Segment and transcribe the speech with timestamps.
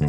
[0.00, 0.08] Halo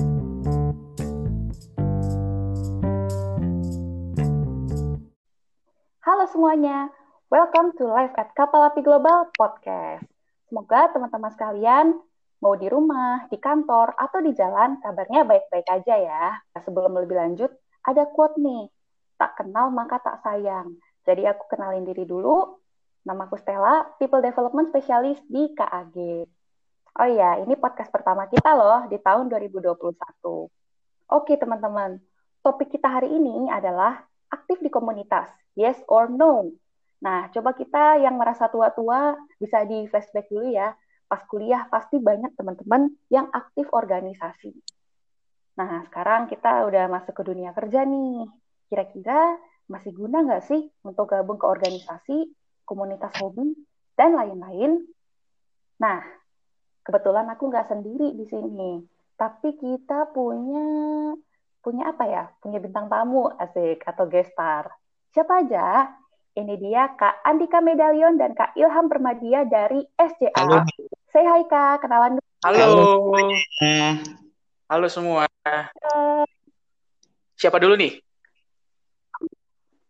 [6.31, 6.87] semuanya,
[7.27, 10.07] welcome to Live at Kapal Api Global Podcast.
[10.47, 11.99] Semoga teman-teman sekalian
[12.39, 16.39] mau di rumah, di kantor, atau di jalan, kabarnya baik-baik aja ya.
[16.55, 17.51] Sebelum lebih lanjut,
[17.83, 18.71] ada quote nih,
[19.19, 20.79] tak kenal maka tak sayang.
[21.03, 22.63] Jadi aku kenalin diri dulu,
[23.03, 25.99] nama aku Stella, People Development Specialist di KAG.
[26.91, 29.95] Oh iya, ini podcast pertama kita loh di tahun 2021.
[31.07, 32.03] Oke teman-teman,
[32.43, 36.51] topik kita hari ini adalah aktif di komunitas, yes or no.
[36.99, 40.75] Nah, coba kita yang merasa tua-tua bisa di flashback dulu ya.
[41.07, 44.51] Pas kuliah pasti banyak teman-teman yang aktif organisasi.
[45.55, 48.27] Nah, sekarang kita udah masuk ke dunia kerja nih.
[48.67, 49.39] Kira-kira
[49.71, 52.27] masih guna nggak sih untuk gabung ke organisasi,
[52.67, 53.55] komunitas hobi,
[53.95, 54.83] dan lain-lain?
[55.79, 56.20] Nah,
[56.81, 58.81] kebetulan aku nggak sendiri di sini.
[59.17, 60.65] Tapi kita punya
[61.61, 62.23] punya apa ya?
[62.41, 64.69] Punya bintang tamu asik atau gestar.
[65.13, 65.93] Siapa aja?
[66.31, 70.31] Ini dia Kak Andika Medalion dan Kak Ilham Permadia dari SCA.
[70.39, 70.63] Halo.
[71.11, 72.29] Say hi Kak, kenalan dulu.
[72.47, 72.69] Halo.
[74.71, 75.27] Halo, semua.
[75.43, 76.23] Halo.
[77.35, 77.99] Siapa dulu nih?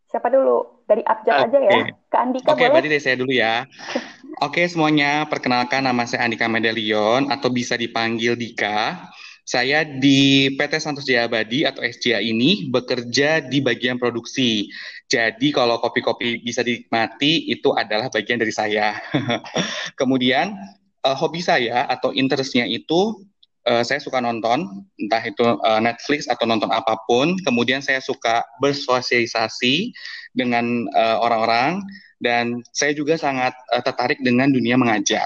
[0.09, 0.81] Siapa dulu?
[0.89, 1.47] Dari Abjad okay.
[1.47, 1.77] aja ya.
[2.09, 3.63] Kak Andika Oke, okay, berarti dari saya dulu ya.
[4.41, 9.05] Oke, semuanya perkenalkan nama saya Andika Medalion atau bisa dipanggil Dika.
[9.45, 14.65] Saya di PT Santos Jaya Abadi atau SJA ini bekerja di bagian produksi.
[15.05, 18.97] Jadi kalau kopi-kopi bisa dinikmati itu adalah bagian dari saya.
[20.01, 20.57] Kemudian
[21.05, 23.21] uh, hobi saya atau interestnya itu
[23.69, 27.37] uh, saya suka nonton, entah itu uh, Netflix atau nonton apa pun.
[27.45, 29.93] Kemudian saya suka bersosialisasi
[30.31, 31.83] dengan orang-orang
[32.21, 35.25] dan saya juga sangat uh, tertarik dengan dunia mengajar.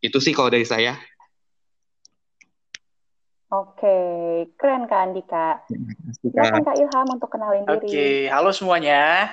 [0.00, 0.96] Itu sih kalau dari saya.
[3.52, 3.96] Oke,
[4.56, 5.62] keren Kak Andika.
[6.24, 7.86] Silakan Kak Ilham untuk kenalin diri.
[7.86, 9.30] Oke, halo semuanya.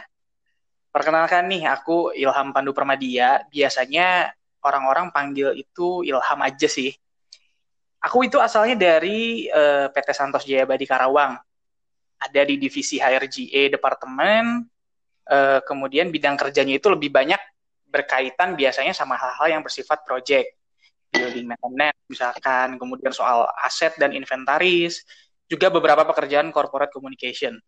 [0.91, 3.41] Perkenalkan nih, aku Ilham Pandu Permadia.
[3.49, 4.29] Biasanya
[4.61, 6.93] orang-orang panggil itu Ilham aja sih.
[8.03, 11.39] Aku itu asalnya dari uh, eh, PT Santos Jaya Badi Karawang.
[12.21, 14.69] Ada di divisi HRGA departemen.
[15.31, 17.39] Uh, kemudian bidang kerjanya itu lebih banyak
[17.87, 20.59] berkaitan biasanya sama hal-hal yang bersifat project
[21.11, 25.03] building maintenance misalkan, kemudian soal aset dan inventaris,
[25.47, 27.59] juga beberapa pekerjaan corporate communication.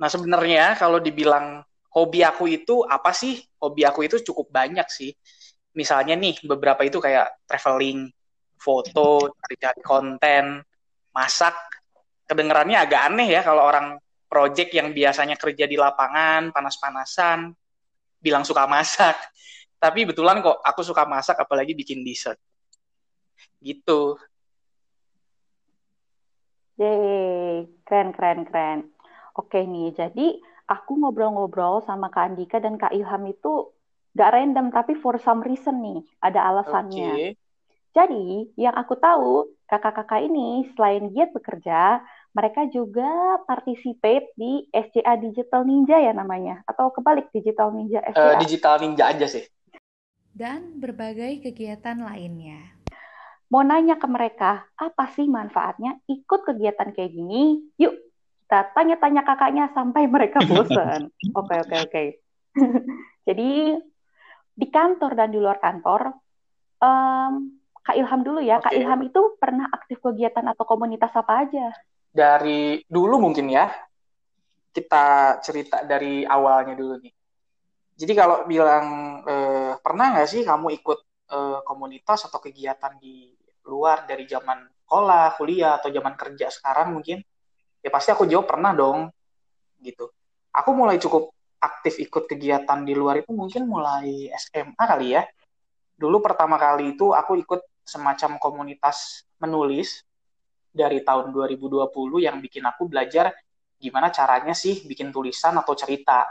[0.00, 1.60] Nah sebenarnya kalau dibilang
[1.92, 3.36] hobi aku itu apa sih?
[3.60, 5.12] Hobi aku itu cukup banyak sih.
[5.76, 8.08] Misalnya nih beberapa itu kayak traveling,
[8.56, 10.64] foto, cari-cari konten,
[11.12, 11.54] masak.
[12.28, 17.50] Kedengerannya agak aneh ya kalau orang project yang biasanya kerja di lapangan, panas-panasan,
[18.20, 19.16] bilang suka masak.
[19.82, 22.38] Tapi betulan kok aku suka masak apalagi bikin dessert.
[23.58, 24.18] Gitu.
[26.78, 28.78] Yeay, keren keren keren.
[29.34, 33.70] Oke nih, jadi aku ngobrol-ngobrol sama Kak Andika dan Kak Ilham itu
[34.14, 37.14] gak random tapi for some reason nih, ada alasannya.
[37.14, 37.30] Okay.
[37.96, 41.98] Jadi, yang aku tahu, kakak-kakak ini selain giat bekerja,
[42.32, 48.18] mereka juga participate di SCA Digital Ninja ya namanya, atau kebalik Digital Ninja SCA.
[48.18, 49.44] Uh, eh, Digital Ninja aja sih
[50.38, 52.78] dan berbagai kegiatan lainnya.
[53.50, 57.58] Mau nanya ke mereka, apa sih manfaatnya ikut kegiatan kayak gini?
[57.74, 57.90] Yuk,
[58.46, 61.10] kita tanya-tanya kakaknya sampai mereka bosan.
[61.38, 62.04] Oke, oke, oke.
[63.28, 63.76] Jadi,
[64.54, 66.16] di kantor dan di luar kantor,
[66.80, 67.32] um,
[67.84, 68.60] Kak Ilham dulu ya.
[68.60, 68.72] Okay.
[68.72, 71.72] Kak Ilham itu pernah aktif kegiatan atau komunitas apa aja?
[72.08, 73.68] Dari dulu mungkin ya.
[74.68, 77.14] Kita cerita dari awalnya dulu nih.
[77.98, 78.86] Jadi kalau bilang
[79.26, 80.98] eh, pernah nggak sih kamu ikut
[81.34, 83.34] eh, komunitas atau kegiatan di
[83.66, 87.20] luar dari zaman sekolah, kuliah atau zaman kerja sekarang mungkin?
[87.84, 89.12] Ya pasti aku jawab pernah dong,
[89.82, 90.10] gitu.
[90.54, 95.26] Aku mulai cukup aktif ikut kegiatan di luar itu mungkin mulai SMA kali ya.
[95.98, 100.07] Dulu pertama kali itu aku ikut semacam komunitas menulis
[100.70, 101.88] dari tahun 2020
[102.22, 103.32] yang bikin aku belajar
[103.78, 106.26] gimana caranya sih bikin tulisan atau cerita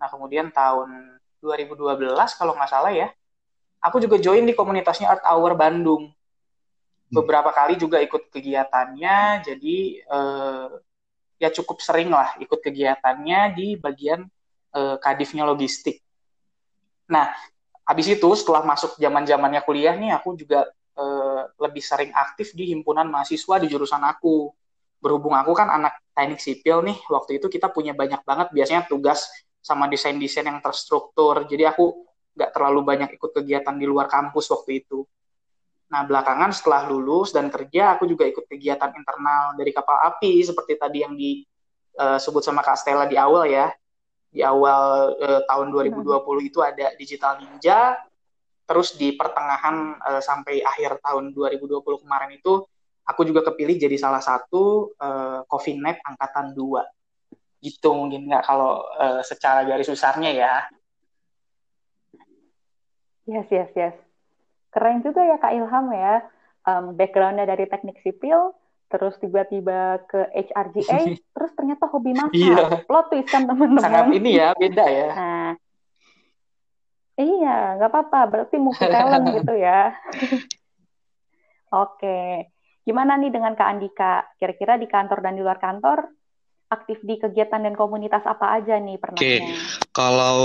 [0.00, 3.12] Nah, kemudian tahun 2012 kalau nggak salah ya,
[3.84, 6.08] aku juga join di komunitasnya Art Hour Bandung.
[6.08, 7.12] Hmm.
[7.12, 10.68] Beberapa kali juga ikut kegiatannya, jadi eh,
[11.36, 14.24] ya cukup sering lah ikut kegiatannya di bagian
[14.72, 16.00] eh, kadifnya logistik.
[17.12, 17.28] Nah,
[17.84, 20.64] habis itu setelah masuk zaman zamannya kuliah nih, aku juga
[21.00, 24.52] eh, lebih sering aktif di himpunan mahasiswa di jurusan aku.
[25.00, 29.24] Berhubung aku kan anak teknik sipil nih, waktu itu kita punya banyak banget biasanya tugas
[29.64, 31.48] sama desain-desain yang terstruktur.
[31.48, 32.04] Jadi aku
[32.36, 35.08] nggak terlalu banyak ikut kegiatan di luar kampus waktu itu.
[35.90, 40.78] Nah, belakangan setelah lulus dan kerja, aku juga ikut kegiatan internal dari kapal api, seperti
[40.78, 43.66] tadi yang disebut sama Kak Stella di awal ya.
[44.30, 46.38] Di awal uh, tahun 2020 hmm.
[46.46, 47.98] itu ada Digital Ninja,
[48.70, 52.62] terus di pertengahan uh, sampai akhir tahun 2020 kemarin itu,
[53.02, 57.66] aku juga kepilih jadi salah satu uh, Coffee Night Angkatan 2.
[57.66, 60.54] Gitu mungkin nggak kalau uh, secara garis besarnya ya.
[63.26, 63.96] Yes, yes, yes
[64.70, 66.14] keren juga ya Kak Ilham ya.
[66.60, 68.52] Um, backgroundnya dari teknik sipil,
[68.92, 72.36] terus tiba-tiba ke HRGA, terus ternyata hobi masak.
[72.36, 72.84] Iya.
[72.84, 73.82] Plot twist kan teman-teman.
[73.82, 75.08] Sangat ini ya, beda ya.
[75.16, 75.48] Nah,
[77.20, 78.20] iya, nggak apa-apa.
[78.32, 79.92] Berarti multi talent gitu ya.
[81.84, 82.50] Oke.
[82.82, 84.24] Gimana nih dengan Kak Andika?
[84.40, 86.10] Kira-kira di kantor dan di luar kantor,
[86.72, 89.20] aktif di kegiatan dan komunitas apa aja nih pernah?
[89.20, 89.44] Oke,
[89.94, 90.38] kalau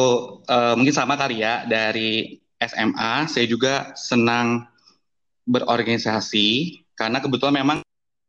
[0.45, 4.65] uh, mungkin sama kali ya dari SMA saya juga senang
[5.45, 7.77] berorganisasi karena kebetulan memang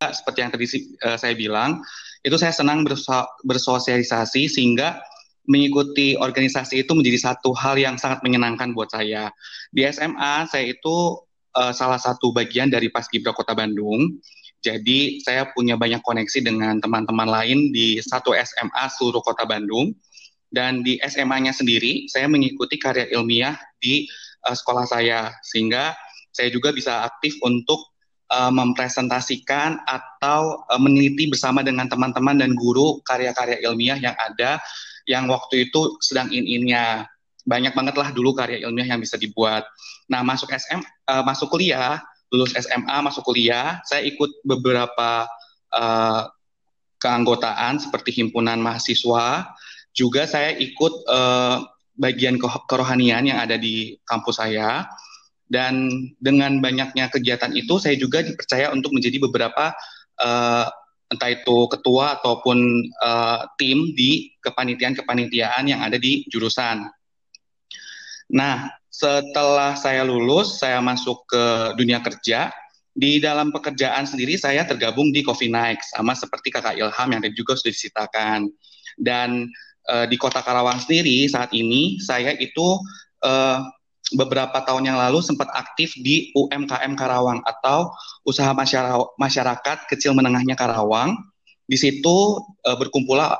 [0.00, 0.66] seperti yang tadi
[1.08, 1.80] uh, saya bilang
[2.20, 5.00] itu saya senang berso bersosialisasi sehingga
[5.46, 9.30] mengikuti organisasi itu menjadi satu hal yang sangat menyenangkan buat saya.
[9.70, 11.22] Di SMA saya itu
[11.56, 14.18] uh, salah satu bagian dari Paskibra Kota Bandung.
[14.60, 19.94] Jadi saya punya banyak koneksi dengan teman-teman lain di satu SMA seluruh Kota Bandung.
[20.46, 24.06] Dan di SMA-nya sendiri saya mengikuti karya ilmiah di
[24.46, 25.94] uh, sekolah saya sehingga
[26.30, 27.96] saya juga bisa aktif untuk
[28.30, 34.62] uh, mempresentasikan atau uh, meneliti bersama dengan teman-teman dan guru karya-karya ilmiah yang ada
[35.06, 37.06] yang waktu itu sedang in-innya.
[37.46, 39.62] Banyak banget lah dulu karya ilmiah yang bisa dibuat.
[40.10, 42.02] Nah masuk SM, uh, masuk kuliah,
[42.34, 45.30] lulus SMA masuk kuliah, saya ikut beberapa
[45.70, 46.26] uh,
[46.98, 49.46] keanggotaan seperti himpunan mahasiswa,
[49.94, 51.62] juga saya ikut uh,
[51.96, 54.90] bagian ke kerohanian yang ada di kampus saya.
[55.46, 55.86] Dan
[56.18, 59.70] dengan banyaknya kegiatan itu saya juga dipercaya untuk menjadi beberapa
[60.18, 60.66] uh,
[61.06, 62.58] entah itu ketua ataupun
[62.98, 66.82] uh, tim di kepanitiaan-kepanitiaan yang ada di jurusan.
[68.34, 71.44] Nah, setelah saya lulus, saya masuk ke
[71.78, 72.50] dunia kerja.
[72.96, 77.36] Di dalam pekerjaan sendiri saya tergabung di Coffee Night sama seperti Kakak Ilham yang tadi
[77.36, 78.48] juga sudah diceritakan.
[78.96, 79.52] Dan
[79.92, 82.80] uh, di Kota Karawang sendiri saat ini saya itu
[83.20, 83.60] uh,
[84.14, 87.90] beberapa tahun yang lalu sempat aktif di UMKM Karawang atau
[88.22, 88.54] usaha
[89.18, 91.18] masyarakat kecil menengahnya Karawang.
[91.66, 93.34] Di situ uh, berkumpullah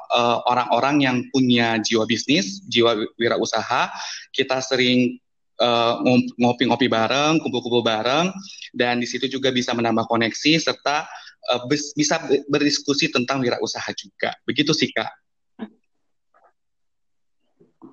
[0.51, 3.87] orang-orang uh, yang punya jiwa bisnis, jiwa wirausaha.
[4.35, 5.23] Kita sering
[5.63, 6.03] uh,
[6.35, 8.35] ngopi-ngopi bareng, kumpul-kumpul bareng,
[8.75, 11.07] dan di situ juga bisa menambah koneksi serta
[11.55, 12.19] uh, bisa
[12.51, 14.35] berdiskusi tentang wirausaha juga.
[14.43, 15.15] Begitu sih kak.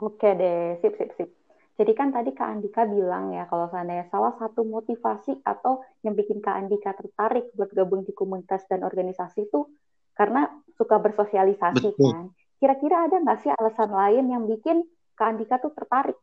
[0.01, 1.42] Oke deh, sip, sip, sip.
[1.73, 6.37] Jadi kan tadi Kak Andika bilang ya, kalau seandainya salah satu motivasi atau yang bikin
[6.37, 9.65] Kak Andika tertarik buat gabung di komunitas dan organisasi itu
[10.13, 12.13] karena suka bersosialisasi Betul.
[12.13, 12.25] kan.
[12.61, 14.85] Kira-kira ada nggak sih alasan lain yang bikin
[15.17, 16.17] Kak Andika tuh tertarik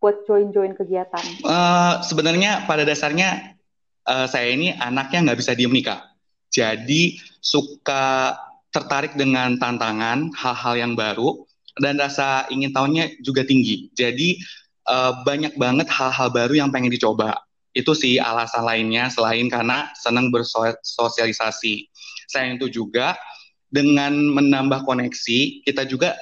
[0.00, 1.24] buat join-join kegiatan?
[1.44, 3.60] Uh, sebenarnya pada dasarnya
[4.08, 6.00] uh, saya ini anaknya nggak bisa diem nih Kak.
[6.48, 8.32] Jadi suka
[8.72, 11.44] tertarik dengan tantangan, hal-hal yang baru,
[11.78, 13.90] dan rasa ingin tahunya juga tinggi.
[13.94, 14.38] Jadi
[14.86, 17.34] uh, banyak banget hal-hal baru yang pengen dicoba.
[17.74, 21.90] Itu sih alasan lainnya selain karena senang bersosialisasi.
[22.30, 23.18] Selain itu juga
[23.66, 26.14] dengan menambah koneksi, kita juga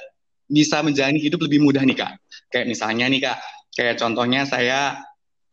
[0.49, 2.17] bisa menjalani hidup lebih mudah nih kak.
[2.49, 3.37] Kayak misalnya nih kak,
[3.77, 4.97] kayak contohnya saya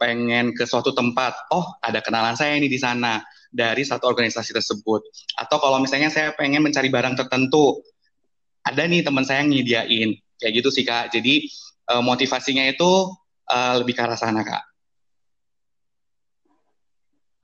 [0.00, 3.20] pengen ke suatu tempat, oh ada kenalan saya nih di sana
[3.52, 5.04] dari satu organisasi tersebut.
[5.36, 7.84] Atau kalau misalnya saya pengen mencari barang tertentu,
[8.64, 11.44] ada nih teman saya yang nyediain kayak gitu sih kak jadi
[11.92, 13.12] uh, motivasinya itu
[13.50, 14.70] uh, lebih ke arah sana kak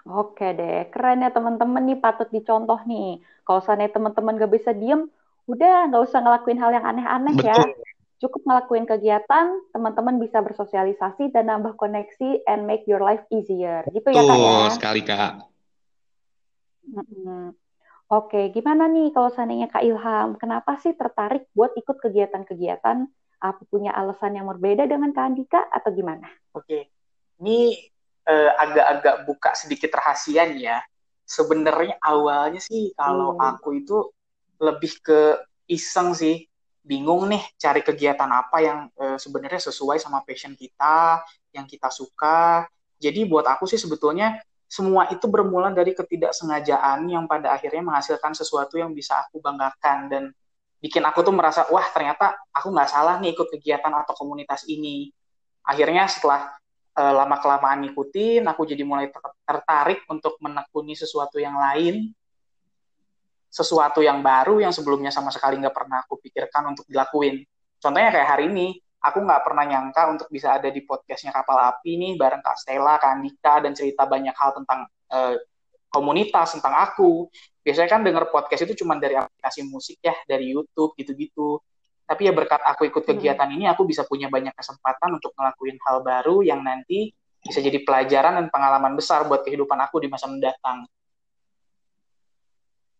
[0.06, 3.18] Oke deh, keren ya teman-teman nih patut dicontoh nih.
[3.42, 5.10] Kalau sana teman-teman gak bisa diem,
[5.50, 7.58] udah nggak usah ngelakuin hal yang aneh-aneh ya.
[8.22, 13.82] Cukup ngelakuin kegiatan, teman-teman bisa bersosialisasi dan nambah koneksi and make your life easier.
[13.90, 14.70] Gitu ya kak ya.
[14.70, 15.42] sekali kak.
[16.86, 17.65] Mm -hmm.
[18.06, 23.02] Oke, gimana nih kalau seandainya Kak Ilham, kenapa sih tertarik buat ikut kegiatan-kegiatan?
[23.42, 26.30] Apa punya alasan yang berbeda dengan Kak Andika atau gimana?
[26.54, 26.86] Oke,
[27.42, 27.74] ini
[28.30, 30.78] uh, agak-agak buka sedikit rahasia nih ya.
[31.26, 33.42] Sebenarnya awalnya sih kalau hmm.
[33.42, 33.98] aku itu
[34.62, 36.46] lebih ke iseng sih,
[36.86, 42.70] bingung nih cari kegiatan apa yang uh, sebenarnya sesuai sama passion kita, yang kita suka.
[43.02, 48.76] Jadi buat aku sih sebetulnya semua itu bermula dari ketidaksengajaan yang pada akhirnya menghasilkan sesuatu
[48.76, 50.22] yang bisa aku banggakan dan
[50.82, 55.10] bikin aku tuh merasa wah ternyata aku nggak salah nih ikut kegiatan atau komunitas ini
[55.66, 56.54] akhirnya setelah
[56.96, 59.12] uh, lama kelamaan ngikutin, aku jadi mulai
[59.44, 62.10] tertarik untuk menekuni sesuatu yang lain,
[63.52, 67.44] sesuatu yang baru yang sebelumnya sama sekali nggak pernah aku pikirkan untuk dilakuin.
[67.76, 71.94] Contohnya kayak hari ini, aku nggak pernah nyangka untuk bisa ada di podcastnya Kapal Api
[71.94, 75.34] nih bareng Kak Stella, Kak Andika, dan cerita banyak hal tentang uh,
[75.88, 77.30] komunitas, tentang aku.
[77.62, 81.62] Biasanya kan denger podcast itu cuma dari aplikasi musik ya, dari YouTube gitu-gitu
[82.06, 83.10] tapi ya berkat aku ikut hmm.
[83.18, 83.56] kegiatan hmm.
[83.58, 87.10] ini aku bisa punya banyak kesempatan untuk ngelakuin hal baru yang nanti
[87.42, 90.86] bisa jadi pelajaran dan pengalaman besar buat kehidupan aku di masa mendatang.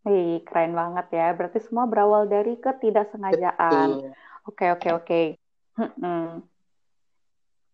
[0.06, 1.34] Wih, keren banget ya.
[1.34, 4.14] Berarti semua berawal dari ketidaksengajaan.
[4.46, 5.22] Oke, oke, oke.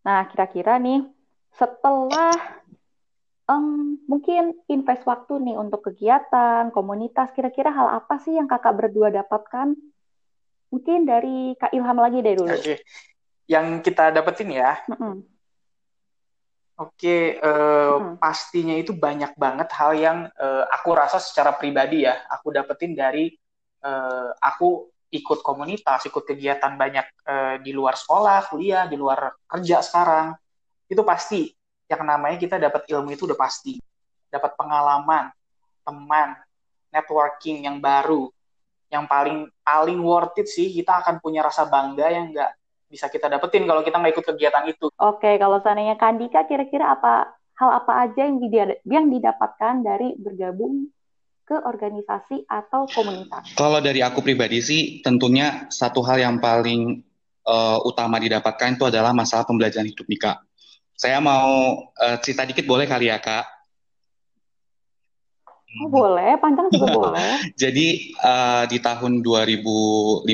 [0.02, 1.06] Nah, kira-kira nih,
[1.54, 2.34] setelah
[3.46, 9.14] um, mungkin invest waktu nih untuk kegiatan, komunitas, kira-kira hal apa sih yang kakak berdua
[9.14, 9.78] dapatkan
[10.72, 12.48] Mungkin dari Kak Ilham lagi deh dulu.
[12.48, 12.80] Oke.
[13.44, 14.80] Yang kita dapetin ya.
[14.88, 15.20] Mm.
[16.80, 18.16] Oke, uh, hmm.
[18.16, 23.28] pastinya itu banyak banget hal yang uh, aku rasa secara pribadi ya, aku dapetin dari
[23.84, 29.84] uh, aku ikut komunitas, ikut kegiatan banyak uh, di luar sekolah, kuliah, di luar kerja
[29.84, 30.32] sekarang.
[30.88, 31.52] Itu pasti
[31.86, 33.76] yang namanya kita dapat ilmu itu udah pasti.
[34.32, 35.28] Dapat pengalaman,
[35.84, 36.40] teman,
[36.88, 38.32] networking yang baru,
[38.88, 42.50] yang paling paling worth it sih kita akan punya rasa bangga yang nggak
[42.88, 44.88] bisa kita dapetin kalau kita nggak ikut kegiatan itu.
[44.96, 48.28] Oke, kalau seandainya Kandika kira-kira apa hal apa aja
[48.84, 50.92] yang didapatkan dari bergabung
[51.52, 53.52] ke organisasi atau komunitas?
[53.52, 57.04] Kalau dari aku pribadi sih tentunya satu hal yang paling
[57.44, 60.38] uh, utama didapatkan itu adalah masalah pembelajaran hidup nih Kak.
[60.96, 63.44] Saya mau uh, cerita dikit boleh kali ya Kak?
[65.80, 67.52] Oh, boleh, panjang juga boleh.
[67.56, 70.28] Jadi uh, di tahun 2015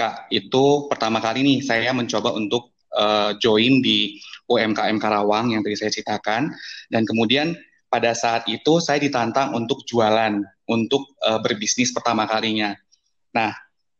[0.00, 4.16] kak, itu pertama kali nih saya mencoba untuk uh, join di
[4.48, 6.56] UMKM Karawang yang tadi saya ceritakan,
[6.88, 7.52] dan kemudian
[7.88, 12.76] pada saat itu saya ditantang untuk jualan, untuk uh, berbisnis pertama kalinya.
[13.32, 13.52] Nah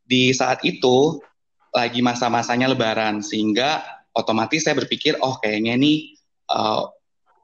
[0.05, 1.21] di saat itu
[1.69, 3.81] lagi masa-masanya Lebaran, sehingga
[4.13, 6.17] otomatis saya berpikir, oh kayaknya nih
[6.49, 6.89] uh,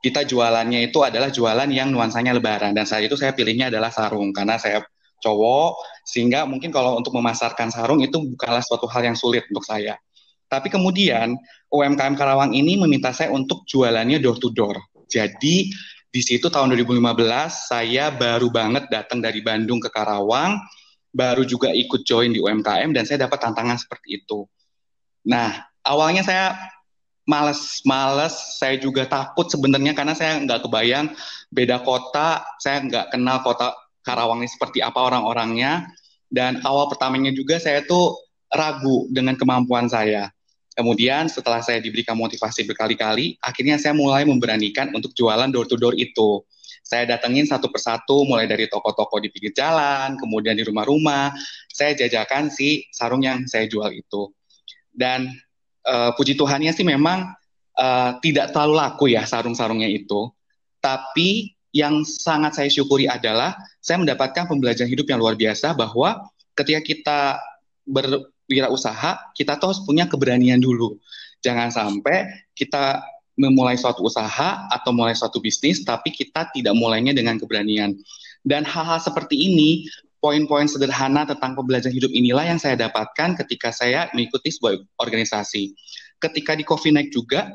[0.06, 4.30] kita jualannya itu adalah jualan yang nuansanya lebaran dan saat itu saya pilihnya adalah sarung
[4.30, 4.86] karena saya
[5.18, 9.98] cowok sehingga mungkin kalau untuk memasarkan sarung itu bukanlah suatu hal yang sulit untuk saya.
[10.46, 11.34] Tapi kemudian
[11.74, 14.78] UMKM Karawang ini meminta saya untuk jualannya door to door.
[15.10, 15.74] Jadi
[16.15, 17.03] di situ tahun 2015
[17.51, 20.55] saya baru banget datang dari Bandung ke Karawang,
[21.12, 24.48] baru juga ikut join di UMKM dan saya dapat tantangan seperti itu.
[25.27, 26.55] Nah, awalnya saya
[27.27, 31.12] males males saya juga takut sebenarnya karena saya nggak kebayang
[31.50, 33.74] beda kota saya nggak kenal kota
[34.05, 35.89] Karawang ini seperti apa orang-orangnya
[36.29, 38.13] dan awal pertamanya juga saya tuh
[38.53, 40.29] ragu dengan kemampuan saya
[40.75, 45.96] kemudian setelah saya diberikan motivasi berkali-kali akhirnya saya mulai memberanikan untuk jualan door to door
[45.96, 46.44] itu.
[46.86, 51.34] Saya datengin satu persatu mulai dari toko-toko di pinggir jalan kemudian di rumah-rumah.
[51.74, 54.29] Saya jajakan si sarung yang saya jual itu.
[54.94, 55.34] Dan
[55.89, 57.34] uh, puji Tuhannya sih memang
[57.74, 60.29] uh, tidak terlalu laku ya sarung-sarungnya itu.
[60.77, 66.22] Tapi yang sangat saya syukuri adalah saya mendapatkan pembelajaran hidup yang luar biasa bahwa
[66.55, 67.20] ketika kita
[68.46, 70.98] berwirausaha, kita tuh harus punya keberanian dulu.
[71.42, 73.02] Jangan sampai kita
[73.36, 77.94] memulai suatu usaha atau mulai suatu bisnis, tapi kita tidak mulainya dengan keberanian.
[78.46, 79.90] Dan hal-hal seperti ini
[80.24, 85.75] poin-poin sederhana tentang pembelajaran hidup inilah yang saya dapatkan ketika saya mengikuti sebuah organisasi.
[86.18, 87.52] Ketika di Coffee Night juga,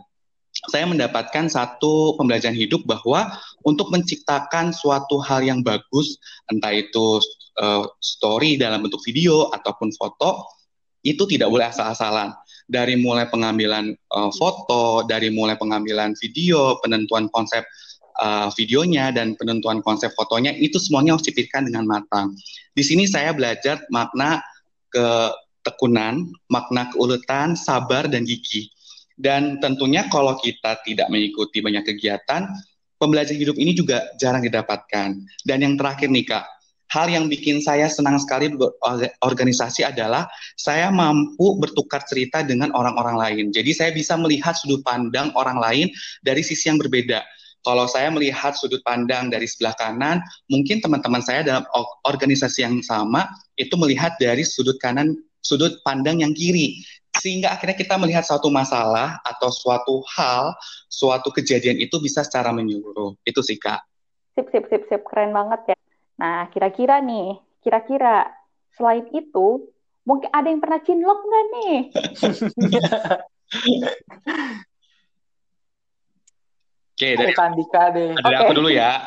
[0.68, 3.32] saya mendapatkan satu pembelajaran hidup bahwa
[3.64, 6.20] untuk menciptakan suatu hal yang bagus,
[6.52, 7.22] entah itu
[7.62, 10.44] uh, story dalam bentuk video ataupun foto,
[11.02, 12.32] itu tidak boleh asal-asalan.
[12.70, 17.66] Dari mulai pengambilan uh, foto, dari mulai pengambilan video, penentuan konsep
[18.22, 22.36] uh, videonya dan penentuan konsep fotonya itu semuanya harus dipikirkan dengan matang.
[22.76, 24.38] Di sini saya belajar makna
[24.94, 28.70] ketekunan, makna keuletan, sabar dan gigi.
[29.20, 32.48] Dan tentunya kalau kita tidak mengikuti banyak kegiatan,
[32.96, 35.08] pembelajaran hidup ini juga jarang didapatkan.
[35.44, 36.44] Dan yang terakhir nih Kak,
[36.90, 40.26] hal yang bikin saya senang sekali berorganisasi adalah
[40.58, 43.44] saya mampu bertukar cerita dengan orang-orang lain.
[43.54, 45.86] Jadi saya bisa melihat sudut pandang orang lain
[46.26, 47.22] dari sisi yang berbeda.
[47.60, 50.18] Kalau saya melihat sudut pandang dari sebelah kanan,
[50.48, 51.64] mungkin teman-teman saya dalam
[52.08, 53.28] organisasi yang sama
[53.60, 55.12] itu melihat dari sudut kanan,
[55.44, 56.80] sudut pandang yang kiri.
[57.20, 60.56] Sehingga akhirnya kita melihat suatu masalah atau suatu hal,
[60.88, 63.18] suatu kejadian itu bisa secara menyeluruh.
[63.28, 63.82] Itu sih, Kak.
[64.38, 65.02] Sip, sip, sip, sip.
[65.04, 65.76] Keren banget ya.
[66.20, 68.28] Nah, kira-kira nih, kira-kira
[68.76, 69.72] selain itu,
[70.04, 71.76] mungkin ada yang pernah cinlok nggak nih?
[76.92, 78.12] Oke, dari, Bukan Dika deh.
[78.12, 78.44] dari Oke.
[78.44, 79.00] aku dulu ya.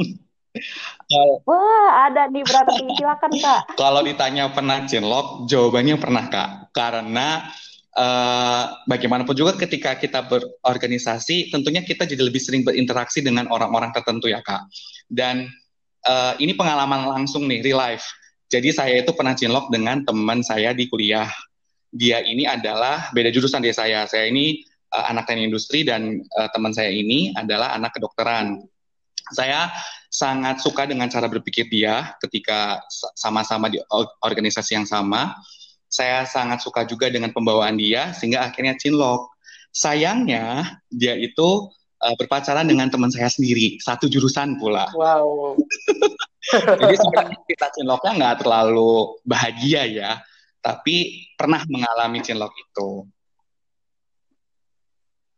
[1.44, 2.88] Wah, ada nih berarti.
[2.96, 3.76] Silakan, Kak.
[3.76, 6.72] Kalau ditanya pernah cinlok, jawabannya pernah Kak.
[6.72, 7.44] Karena
[7.92, 14.32] eh, bagaimanapun juga ketika kita berorganisasi, tentunya kita jadi lebih sering berinteraksi dengan orang-orang tertentu
[14.32, 14.72] ya Kak.
[15.12, 15.52] Dan
[16.06, 18.06] eh, ini pengalaman langsung nih, real life.
[18.52, 21.30] Jadi saya itu pernah cinlok dengan teman saya di kuliah.
[21.92, 24.04] Dia ini adalah beda jurusan dari saya.
[24.04, 24.60] Saya ini
[24.92, 28.60] eh, anak teknik industri dan eh, teman saya ini adalah anak kedokteran.
[29.32, 29.72] Saya
[30.12, 35.32] sangat suka dengan cara berpikir dia ketika sa- sama-sama di or- organisasi yang sama.
[35.88, 39.32] Saya sangat suka juga dengan pembawaan dia sehingga akhirnya cinlok.
[39.72, 44.90] Sayangnya dia itu eh, berpacaran dengan teman saya sendiri, satu jurusan pula.
[44.92, 45.56] Wow.
[46.82, 50.10] Jadi sebenarnya kita cinloknya nggak terlalu bahagia ya,
[50.58, 53.06] tapi pernah mengalami cinlok itu.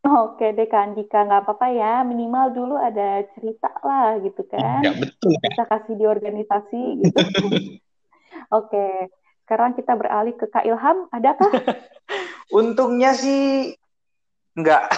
[0.04, 1.24] Oke deh, Kak Andika.
[1.24, 2.04] Nggak apa-apa ya.
[2.04, 4.84] Minimal dulu ada cerita lah gitu kan.
[4.84, 5.48] Ya betul kan?
[5.56, 7.18] Bisa kasih di organisasi gitu.
[8.60, 9.08] Oke.
[9.44, 11.08] Sekarang kita beralih ke Kak Ilham.
[11.08, 11.48] Adakah?
[12.60, 13.72] Untungnya sih
[14.52, 14.92] enggak.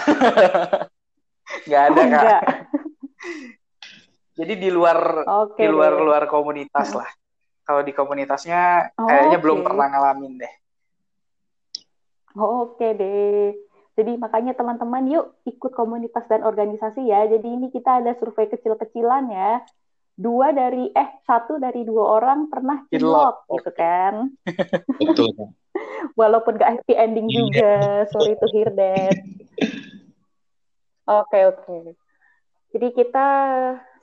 [1.65, 2.07] Enggak ada, Oh, Kak.
[2.07, 2.41] enggak.
[4.37, 5.57] Jadi di luar Oke.
[5.57, 7.09] di luar luar komunitas lah.
[7.65, 9.43] Kalau di komunitasnya kayaknya Oke.
[9.43, 10.53] belum pernah ngalamin deh.
[12.37, 13.57] Oke deh.
[13.97, 17.25] Jadi makanya teman-teman yuk ikut komunitas dan organisasi ya.
[17.25, 19.65] Jadi ini kita ada survei kecil-kecilan ya.
[20.13, 24.29] Dua dari eh satu dari dua orang pernah cinlok gitu kan.
[25.01, 25.33] Betul.
[26.19, 27.41] Walaupun gak happy ending Iya.
[27.41, 27.73] juga.
[28.13, 29.17] Sorry to hear that.
[31.07, 31.95] Oke oke.
[32.75, 33.29] Jadi kita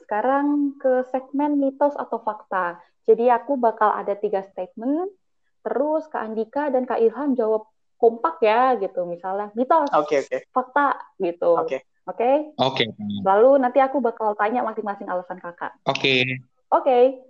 [0.01, 2.81] sekarang ke segmen mitos atau fakta.
[3.05, 5.13] Jadi aku bakal ada tiga statement.
[5.61, 7.69] Terus Kak Andika dan Kak Ilham jawab
[8.01, 9.05] kompak ya gitu.
[9.05, 10.37] Misalnya mitos, Oke, oke.
[10.49, 11.61] fakta gitu.
[11.61, 11.85] Oke.
[12.05, 12.53] Oke.
[12.57, 12.85] Oke.
[13.25, 15.73] Lalu nanti aku bakal tanya masing-masing alasan kakak.
[15.89, 16.41] Oke.
[16.69, 17.21] Oke.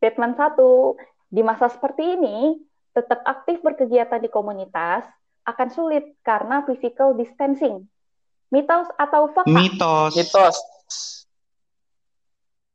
[0.00, 0.96] Statement satu.
[1.30, 2.58] Di masa seperti ini,
[2.92, 5.06] tetap aktif berkegiatan di komunitas
[5.46, 7.88] akan sulit karena physical distancing.
[8.50, 9.50] Mitos atau fakta?
[9.50, 10.12] Mitos.
[10.18, 10.56] Mitos.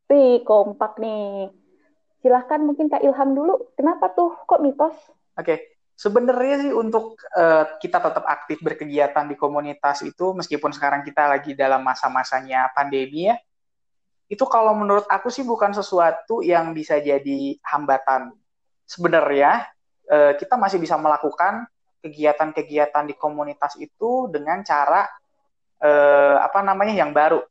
[0.08, 1.52] Wih, kompak nih.
[2.24, 3.76] Silahkan mungkin Kak Ilham dulu.
[3.76, 4.96] Kenapa tuh kok mitos?
[5.36, 11.28] Oke, sebenarnya sih untuk eh, kita tetap aktif berkegiatan di komunitas itu, meskipun sekarang kita
[11.28, 13.36] lagi dalam masa-masanya pandemi ya,
[14.32, 18.32] itu kalau menurut aku sih bukan sesuatu yang bisa jadi hambatan.
[18.88, 19.68] Sebenarnya
[20.08, 21.68] eh, kita masih bisa melakukan
[22.00, 25.10] kegiatan-kegiatan di komunitas itu dengan cara
[25.82, 27.44] eh, apa namanya yang baru,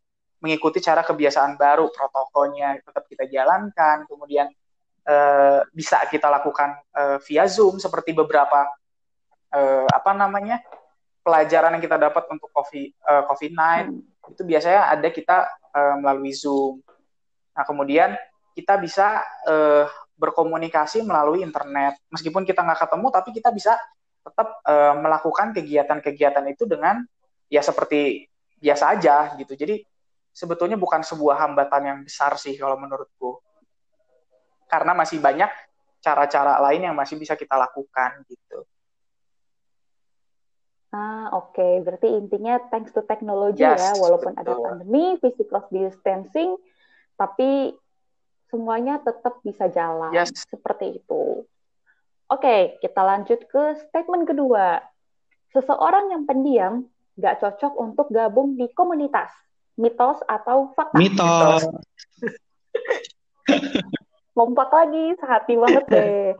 [0.44, 4.48] mengikuti cara kebiasaan baru, protokolnya tetap kita jalankan, kemudian
[5.04, 8.68] eh, bisa kita lakukan eh, via Zoom seperti beberapa
[9.52, 10.60] eh, apa namanya
[11.24, 13.60] pelajaran yang kita dapat untuk COVID eh, COVID-19
[14.24, 14.32] Hmm.
[14.32, 15.36] itu biasanya ada kita
[15.76, 16.80] eh, melalui Zoom.
[17.56, 18.16] Nah kemudian
[18.56, 19.84] kita bisa eh,
[20.14, 23.72] berkomunikasi melalui internet meskipun kita nggak ketemu tapi kita bisa
[24.24, 27.04] tetap eh, melakukan kegiatan-kegiatan itu dengan
[27.48, 28.28] ya seperti
[28.58, 29.52] biasa aja gitu.
[29.56, 29.84] Jadi
[30.34, 33.38] sebetulnya bukan sebuah hambatan yang besar sih kalau menurutku
[34.66, 35.48] karena masih banyak
[36.02, 38.66] cara-cara lain yang masih bisa kita lakukan gitu.
[40.94, 41.82] Ah, oke.
[41.82, 44.62] Berarti intinya thanks to technology Yes, ya, walaupun ada betul.
[44.62, 46.54] pandemi, physical distancing,
[47.18, 47.74] tapi
[48.46, 50.14] semuanya tetap bisa jalan.
[50.14, 50.30] Yes.
[50.46, 51.42] Seperti itu.
[52.30, 54.86] Oke, kita lanjut ke statement kedua.
[55.50, 59.30] Seseorang yang pendiam nggak cocok untuk gabung di komunitas.
[59.74, 60.98] Mitos atau fakta?
[60.98, 61.62] Mitos.
[64.38, 66.34] Lompat lagi, sehati banget deh.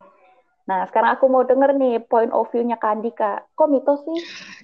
[0.65, 3.45] Nah, sekarang aku mau denger nih point of view-nya Kak Andika.
[3.53, 4.19] Kok mitos sih?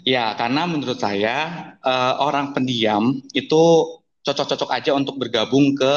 [0.09, 1.37] Ya, karena menurut saya
[1.79, 3.63] eh, orang pendiam itu
[4.25, 5.93] cocok-cocok aja untuk bergabung ke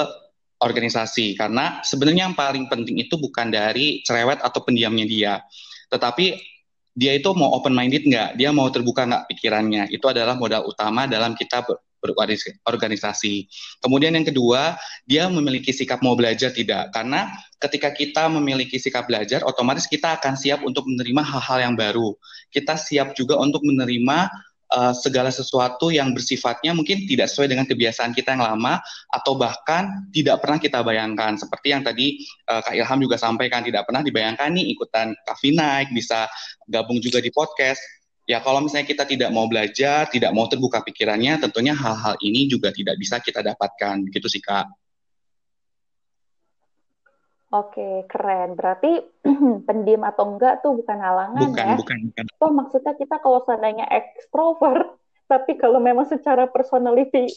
[0.59, 1.39] organisasi.
[1.39, 5.33] Karena sebenarnya yang paling penting itu bukan dari cerewet atau pendiamnya dia,
[5.91, 6.52] tetapi
[6.93, 9.89] dia itu mau open minded nggak, dia mau terbuka nggak pikirannya.
[9.89, 13.47] Itu adalah modal utama dalam kita ber- berorganisasi.
[13.79, 14.75] Kemudian yang kedua,
[15.07, 16.91] dia memiliki sikap mau belajar tidak?
[16.91, 17.31] Karena
[17.63, 22.11] ketika kita memiliki sikap belajar, otomatis kita akan siap untuk menerima hal-hal yang baru.
[22.51, 24.27] Kita siap juga untuk menerima
[24.73, 28.81] uh, segala sesuatu yang bersifatnya mungkin tidak sesuai dengan kebiasaan kita yang lama
[29.13, 31.37] atau bahkan tidak pernah kita bayangkan.
[31.37, 35.93] Seperti yang tadi uh, Kak Ilham juga sampaikan, tidak pernah dibayangkan nih ikutan Cafe Night,
[35.93, 36.25] bisa
[36.67, 37.79] gabung juga di podcast.
[38.23, 42.71] Ya kalau misalnya kita tidak mau belajar, tidak mau terbuka pikirannya, tentunya hal-hal ini juga
[42.71, 44.07] tidak bisa kita dapatkan.
[44.09, 44.82] Gitu sih Kak.
[47.53, 48.57] Oke, keren.
[48.57, 48.97] Berarti
[49.69, 51.77] pendiam atau enggak tuh bukan halangan Bukan, ya.
[51.77, 52.23] bukan, bukan.
[52.41, 54.97] Toh maksudnya kita kalau seandainya ekstrovert,
[55.33, 57.31] Tapi kalau memang secara personality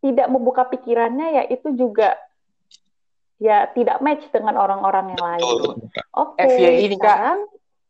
[0.00, 2.14] tidak membuka pikirannya ya itu juga
[3.36, 5.44] ya tidak match dengan orang-orang yang lain.
[6.14, 7.42] Oke, okay, ini kak,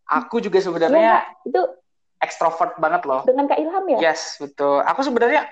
[0.09, 1.61] aku juga sebenarnya ya, itu
[2.19, 3.23] ekstrovert banget loh.
[3.23, 4.11] Dengan Kak Ilham ya?
[4.11, 4.83] Yes, betul.
[4.83, 5.47] Aku sebenarnya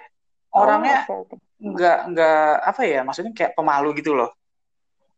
[0.51, 1.39] oh, orangnya oh, okay, okay.
[1.63, 4.35] nggak nggak apa ya, maksudnya kayak pemalu gitu loh.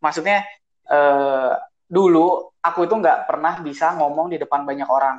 [0.06, 0.46] Maksudnya
[0.86, 1.58] uh,
[1.90, 5.18] dulu aku itu nggak pernah bisa ngomong di depan banyak orang.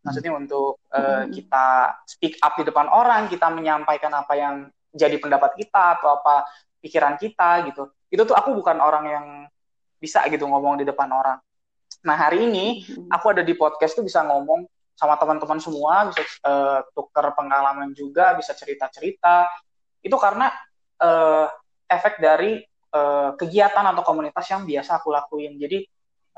[0.00, 4.54] Maksudnya untuk uh, kita speak up di depan orang, kita menyampaikan apa yang
[4.96, 6.48] jadi pendapat kita atau apa
[6.80, 7.92] pikiran kita gitu.
[8.08, 9.26] Itu tuh aku bukan orang yang
[10.00, 11.36] bisa gitu ngomong di depan orang.
[12.00, 13.12] Nah hari ini hmm.
[13.12, 14.64] aku ada di podcast tuh bisa ngomong
[14.96, 19.48] sama teman-teman semua, bisa uh, tukar pengalaman juga, bisa cerita-cerita.
[20.00, 20.48] Itu karena
[21.00, 21.48] uh,
[21.88, 25.56] efek dari uh, kegiatan atau komunitas yang biasa aku lakuin.
[25.58, 25.86] Jadi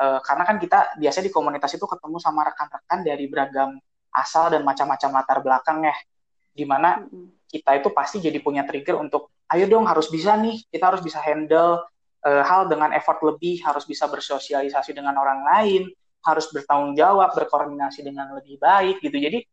[0.01, 3.77] uh, karena kan kita biasa di komunitas itu ketemu sama rekan-rekan dari beragam
[4.12, 5.97] asal dan macam-macam latar belakang ya,
[6.53, 7.01] di mana
[7.49, 11.21] kita itu pasti jadi punya trigger untuk ayo dong harus bisa nih, kita harus bisa
[11.21, 11.81] handle
[12.25, 15.88] uh, hal dengan effort lebih, harus bisa bersosialisasi dengan orang lain,
[16.25, 19.17] harus bertanggung jawab, berkoordinasi dengan lebih baik gitu.
[19.17, 19.45] Jadi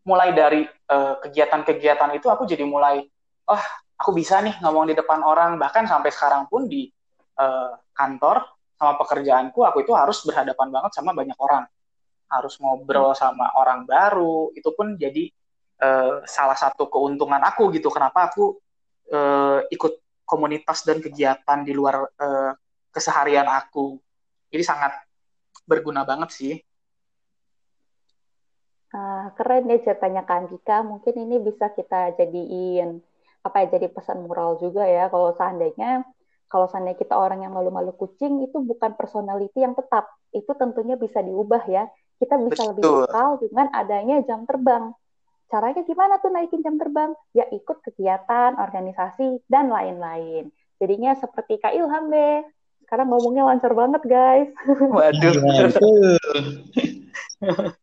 [0.00, 1.20] mulai dari kegiatan
[1.60, 3.04] kegiatan-kegiatan itu aku jadi mulai
[3.52, 3.64] oh
[4.00, 5.60] aku bisa nih ngomong di depan orang.
[5.60, 6.88] Bahkan sampai sekarang pun di
[7.36, 8.40] uh, kantor
[8.80, 11.68] sama pekerjaanku aku itu harus berhadapan banget sama banyak orang.
[12.32, 14.48] Harus ngobrol sama orang baru.
[14.56, 15.28] Itu pun jadi
[15.84, 17.92] uh, salah satu keuntungan aku gitu.
[17.92, 18.56] Kenapa aku
[19.12, 22.56] uh, ikut komunitas dan kegiatan di luar uh,
[22.88, 24.00] keseharian aku.
[24.48, 24.96] Jadi sangat
[25.68, 26.54] berguna banget sih.
[28.90, 30.82] Uh, keren ya ceritanya Kak Andika.
[30.82, 33.09] Mungkin ini bisa kita jadiin
[33.40, 35.08] apa ya jadi pesan moral juga ya.
[35.08, 36.04] Kalau seandainya
[36.50, 40.10] kalau seandainya kita orang yang malu-malu kucing itu bukan personality yang tetap.
[40.34, 41.86] Itu tentunya bisa diubah ya.
[42.18, 42.68] Kita bisa Betul.
[42.74, 44.92] lebih lokal dengan adanya jam terbang.
[45.50, 47.14] Caranya gimana tuh naikin jam terbang?
[47.34, 50.50] Ya ikut kegiatan, organisasi, dan lain-lain.
[50.78, 52.46] Jadinya seperti Kak Ilham deh.
[52.86, 54.50] Sekarang ngomongnya lancar banget, guys.
[54.94, 55.38] Waduh.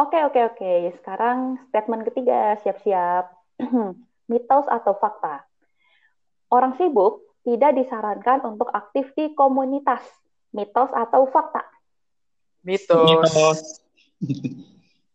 [0.00, 0.72] Oke, oke, oke.
[0.98, 3.41] Sekarang statement ketiga, siap-siap.
[4.30, 5.44] Mitos atau fakta?
[6.52, 10.02] Orang sibuk tidak disarankan untuk aktif di komunitas.
[10.52, 11.64] Mitos atau fakta?
[12.62, 13.08] Mitos.
[13.08, 13.60] mitos.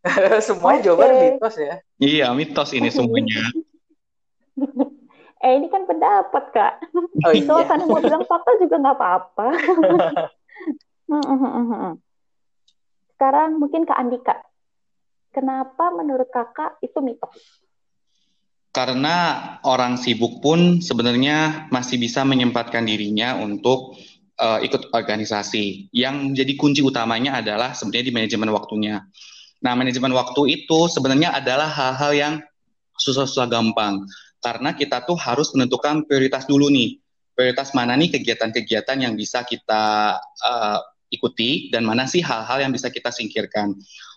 [0.47, 0.85] semuanya okay.
[0.85, 1.75] jawaban mitos ya?
[1.99, 3.43] Iya, mitos ini semuanya.
[5.37, 7.45] eh ini kan pendapat kak oh, iya.
[7.45, 9.47] kalau sana mau bilang fakta juga nggak apa-apa
[13.13, 14.41] sekarang mungkin kak Andika
[15.29, 17.37] kenapa menurut kakak itu mitos
[18.77, 23.97] karena orang sibuk pun sebenarnya masih bisa menyempatkan dirinya untuk
[24.37, 25.89] uh, ikut organisasi.
[25.89, 29.01] Yang menjadi kunci utamanya adalah sebenarnya di manajemen waktunya.
[29.65, 32.33] Nah, manajemen waktu itu sebenarnya adalah hal-hal yang
[33.01, 34.05] susah-susah gampang
[34.45, 37.01] karena kita tuh harus menentukan prioritas dulu nih.
[37.33, 42.93] Prioritas mana nih kegiatan-kegiatan yang bisa kita uh, ikuti dan mana sih hal-hal yang bisa
[42.93, 43.73] kita singkirkan.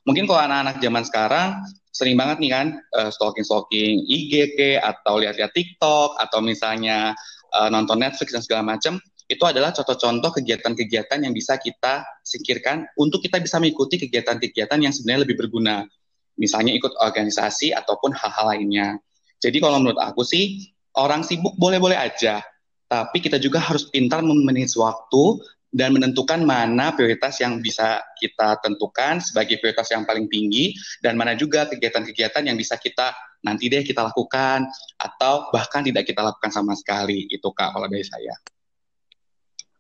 [0.09, 1.49] Mungkin kalau anak-anak zaman sekarang
[1.91, 7.13] sering banget nih kan uh, stalking-stalking IG ke atau lihat-lihat TikTok atau misalnya
[7.53, 8.97] uh, nonton Netflix dan segala macam
[9.31, 15.23] itu adalah contoh-contoh kegiatan-kegiatan yang bisa kita singkirkan untuk kita bisa mengikuti kegiatan-kegiatan yang sebenarnya
[15.23, 15.87] lebih berguna.
[16.35, 18.99] Misalnya ikut organisasi ataupun hal-hal lainnya.
[19.39, 20.67] Jadi kalau menurut aku sih
[20.99, 22.43] orang sibuk boleh-boleh aja,
[22.91, 25.39] tapi kita juga harus pintar memanage waktu
[25.71, 31.39] dan menentukan mana prioritas yang bisa kita tentukan sebagai prioritas yang paling tinggi dan mana
[31.39, 33.15] juga kegiatan-kegiatan yang bisa kita
[33.47, 34.67] nanti deh kita lakukan
[34.99, 38.35] atau bahkan tidak kita lakukan sama sekali itu kak kalau dari saya.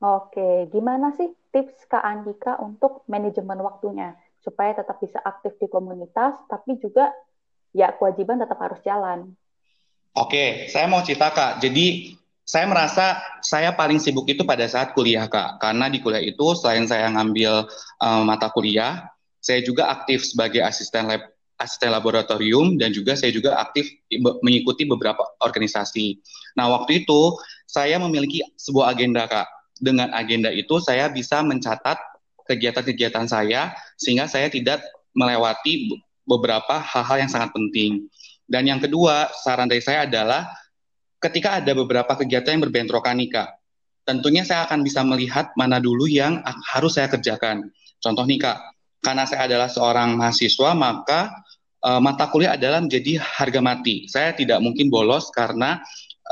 [0.01, 6.41] Oke, gimana sih tips Kak Andika untuk manajemen waktunya supaya tetap bisa aktif di komunitas
[6.49, 7.13] tapi juga
[7.77, 9.37] ya kewajiban tetap harus jalan?
[10.17, 11.61] Oke, saya mau cerita Kak.
[11.61, 12.17] Jadi
[12.51, 15.63] saya merasa saya paling sibuk itu pada saat kuliah Kak.
[15.63, 17.71] Karena di kuliah itu selain saya ngambil
[18.03, 19.07] um, mata kuliah,
[19.39, 21.23] saya juga aktif sebagai asisten lab
[21.63, 23.87] asisten laboratorium dan juga saya juga aktif
[24.43, 26.19] mengikuti beberapa organisasi.
[26.59, 27.39] Nah, waktu itu
[27.71, 29.47] saya memiliki sebuah agenda Kak.
[29.79, 31.97] Dengan agenda itu saya bisa mencatat
[32.51, 34.83] kegiatan-kegiatan saya sehingga saya tidak
[35.15, 38.11] melewati beberapa hal-hal yang sangat penting.
[38.51, 40.51] Dan yang kedua, saran dari saya adalah
[41.21, 43.49] ketika ada beberapa kegiatan yang berbentrokan nih Kak,
[44.09, 46.41] tentunya saya akan bisa melihat mana dulu yang
[46.73, 47.69] harus saya kerjakan.
[48.01, 48.59] Contoh nih Kak,
[49.05, 51.31] karena saya adalah seorang mahasiswa, maka
[51.85, 54.09] uh, mata kuliah adalah menjadi harga mati.
[54.09, 55.81] Saya tidak mungkin bolos karena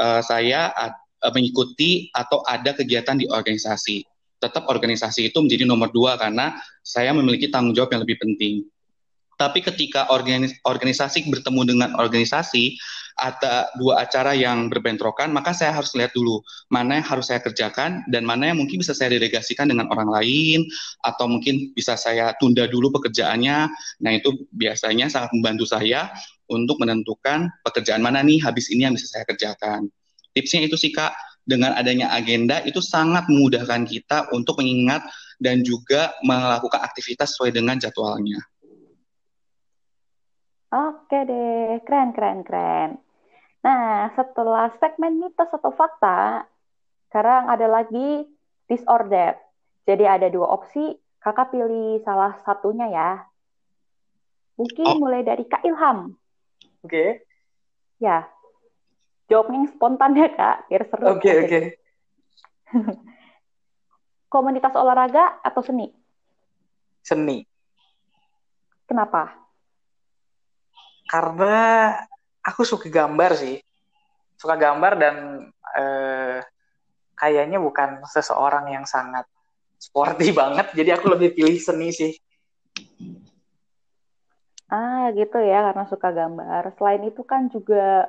[0.01, 4.05] uh, saya uh, mengikuti atau ada kegiatan di organisasi.
[4.39, 8.65] Tetap organisasi itu menjadi nomor dua karena saya memiliki tanggung jawab yang lebih penting.
[9.39, 12.75] Tapi ketika organis organisasi bertemu dengan organisasi
[13.19, 16.39] atau dua acara yang berbentrokan, maka saya harus lihat dulu
[16.71, 20.63] mana yang harus saya kerjakan dan mana yang mungkin bisa saya delegasikan dengan orang lain
[21.03, 23.69] atau mungkin bisa saya tunda dulu pekerjaannya.
[24.01, 26.15] Nah, itu biasanya sangat membantu saya
[26.47, 29.91] untuk menentukan pekerjaan mana nih habis ini yang bisa saya kerjakan.
[30.33, 35.03] Tipsnya itu sih Kak, dengan adanya agenda itu sangat memudahkan kita untuk mengingat
[35.43, 38.39] dan juga melakukan aktivitas sesuai dengan jadwalnya.
[40.69, 43.01] Oke deh, keren, keren, keren.
[43.65, 46.47] Nah, setelah segmen mitos atau fakta,
[47.11, 48.27] sekarang ada lagi
[48.71, 49.35] disorder.
[49.89, 53.11] Jadi ada dua opsi, kakak pilih salah satunya ya.
[54.59, 54.99] Mungkin oh.
[55.03, 56.15] mulai dari Kak Ilham.
[56.83, 56.91] Oke.
[56.91, 57.09] Okay.
[57.99, 58.31] Ya,
[59.27, 61.05] jawabnya yang spontan ya kak, biar seru.
[61.11, 61.49] Oke okay, oke.
[61.51, 61.65] Okay.
[64.33, 65.91] Komunitas olahraga atau seni?
[67.03, 67.43] Seni.
[68.87, 69.49] Kenapa?
[71.09, 71.57] karena
[72.49, 73.61] aku suka gambar sih.
[74.41, 75.15] Suka gambar dan
[75.77, 76.41] eh,
[77.19, 79.29] kayaknya bukan seseorang yang sangat
[79.77, 80.73] sporty banget.
[80.73, 82.13] Jadi aku lebih pilih seni sih.
[84.69, 86.73] Ah gitu ya karena suka gambar.
[86.77, 88.09] Selain itu kan juga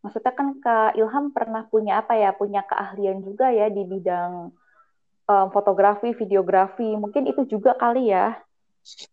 [0.00, 4.52] maksudnya kan Kak Ilham pernah punya apa ya punya keahlian juga ya di bidang
[5.28, 6.96] um, fotografi videografi.
[6.96, 8.36] Mungkin itu juga kali ya.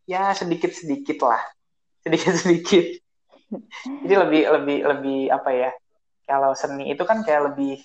[0.08, 1.40] Ya sedikit sedikit lah.
[2.04, 3.07] Sedikit sedikit
[4.04, 5.72] jadi lebih lebih lebih apa ya
[6.28, 7.80] kalau seni itu kan kayak lebih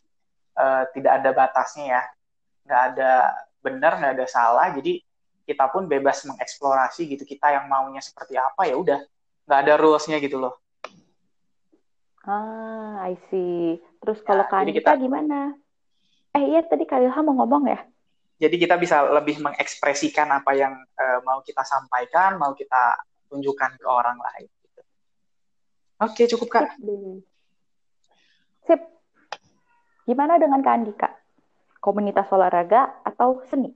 [0.58, 2.02] uh, tidak ada batasnya ya.
[2.66, 3.12] Nggak ada
[3.62, 4.74] benar nggak ada salah.
[4.74, 4.98] Jadi
[5.46, 9.00] kita pun bebas mengeksplorasi gitu kita yang maunya seperti apa ya udah.
[9.46, 10.58] Nggak ada rulesnya gitu loh.
[12.26, 13.78] Ah I see.
[14.02, 15.54] Terus kalau ya, kita gimana?
[16.34, 17.78] Eh iya tadi Kak mau ngomong ya?
[18.42, 22.98] Jadi kita bisa lebih mengekspresikan apa yang uh, mau kita sampaikan mau kita
[23.30, 24.50] tunjukkan ke orang lain.
[26.02, 26.74] Oke, cukup Kak.
[28.66, 28.80] Sip.
[30.02, 31.08] Gimana dengan Kak Andika?
[31.78, 33.70] Komunitas olahraga atau seni?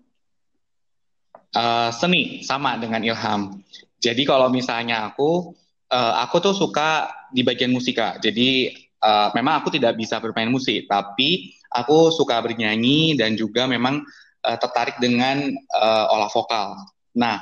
[1.54, 3.62] Uh, seni, sama dengan Ilham.
[4.02, 5.54] Jadi kalau misalnya aku,
[5.94, 8.18] uh, aku tuh suka di bagian musik Kak.
[8.18, 8.74] Jadi
[9.06, 14.02] uh, memang aku tidak bisa bermain musik, tapi aku suka bernyanyi dan juga memang
[14.42, 15.46] uh, tertarik dengan
[15.78, 16.74] uh, olah vokal.
[17.14, 17.38] Nah,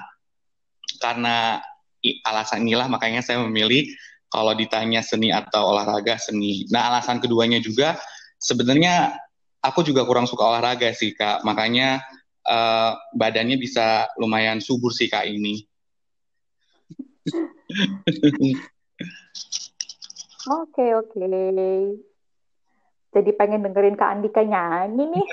[1.00, 1.64] karena
[2.28, 3.88] alasan inilah makanya saya memilih
[4.34, 6.66] kalau ditanya seni atau olahraga seni.
[6.74, 7.94] Nah alasan keduanya juga
[8.42, 9.14] sebenarnya
[9.62, 12.02] aku juga kurang suka olahraga sih kak, makanya
[12.42, 15.62] uh, badannya bisa lumayan subur sih kak ini.
[20.44, 21.24] Oke oke.
[23.14, 25.26] Jadi pengen dengerin Kak Andika nyanyi nih.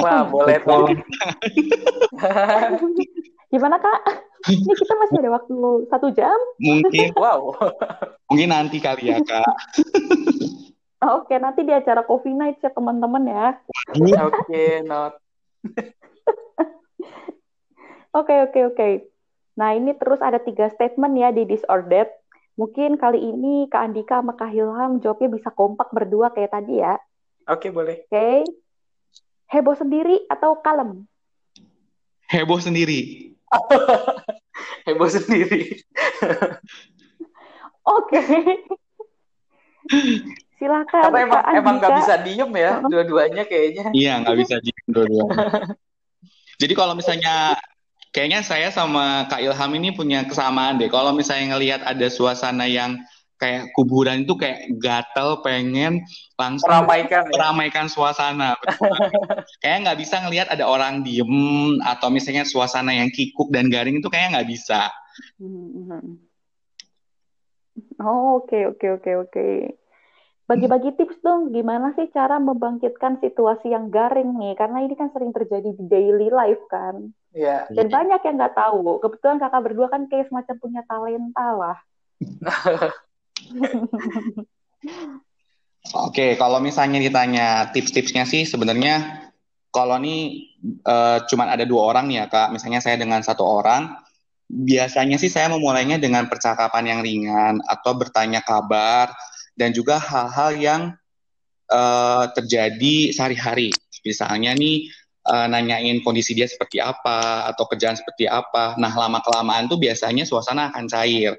[0.00, 0.86] Wah, boleh tuh.
[3.52, 4.00] Gimana Kak?
[4.46, 5.56] Ini kita masih ada waktu
[5.90, 6.38] satu jam?
[6.62, 7.10] Mungkin.
[7.22, 7.50] wow.
[8.30, 9.46] Mungkin nanti kali ya Kak.
[11.20, 13.46] Oke, nanti di acara Coffee Night ya teman-teman ya.
[14.26, 15.20] Oke, not.
[18.16, 18.88] Oke, oke, oke.
[19.60, 22.08] Nah, ini terus ada tiga statement ya di Disordered.
[22.56, 26.96] Mungkin kali ini Kak Andika sama Kak Hilham jawabnya bisa kompak berdua kayak tadi ya.
[27.44, 28.08] Oke, boleh.
[28.08, 28.48] Oke.
[29.52, 31.04] Heboh sendiri atau kalem?
[32.32, 33.35] Heboh sendiri.
[34.86, 35.82] Heboh sendiri.
[37.96, 38.22] Oke.
[40.56, 41.02] Silakan.
[41.06, 43.86] Apa emang emang nggak bisa diem ya dua-duanya kayaknya.
[43.94, 45.36] Iya nggak bisa diem dua-duanya.
[46.60, 47.60] Jadi kalau misalnya
[48.10, 50.88] kayaknya saya sama Kak Ilham ini punya kesamaan deh.
[50.88, 52.96] Kalau misalnya ngelihat ada suasana yang
[53.36, 56.04] kayak kuburan itu kayak gatel pengen
[56.40, 57.92] langsung meramaikan meramaikan ya?
[57.92, 58.50] suasana
[59.62, 64.08] kayak nggak bisa ngelihat ada orang diem atau misalnya suasana yang kikuk dan garing itu
[64.08, 64.88] kayak nggak bisa
[68.00, 69.48] oh oke oke oke oke
[70.46, 75.34] bagi-bagi tips dong gimana sih cara membangkitkan situasi yang garing nih karena ini kan sering
[75.34, 77.68] terjadi di daily life kan Iya.
[77.68, 78.96] Dan banyak yang nggak tahu.
[79.04, 81.76] Kebetulan kakak berdua kan kayak semacam punya talenta lah.
[85.94, 89.26] Oke, kalau misalnya ditanya tips-tipsnya sih sebenarnya
[89.70, 90.48] kalau ini
[90.82, 93.92] uh, cuman ada dua orang ya kak, misalnya saya dengan satu orang,
[94.48, 99.12] biasanya sih saya memulainya dengan percakapan yang ringan atau bertanya kabar
[99.52, 100.82] dan juga hal-hal yang
[101.70, 103.70] uh, terjadi sehari-hari.
[104.02, 104.90] Misalnya nih
[105.26, 108.78] uh, nanyain kondisi dia seperti apa atau kerjaan seperti apa.
[108.78, 111.34] Nah lama kelamaan tuh biasanya suasana akan cair.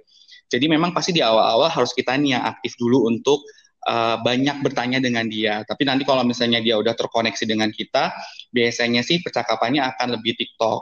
[0.47, 3.43] Jadi memang pasti di awal-awal harus kita nih yang aktif dulu untuk
[3.87, 5.63] uh, banyak bertanya dengan dia.
[5.67, 8.15] Tapi nanti kalau misalnya dia udah terkoneksi dengan kita,
[8.55, 10.81] biasanya sih percakapannya akan lebih TikTok.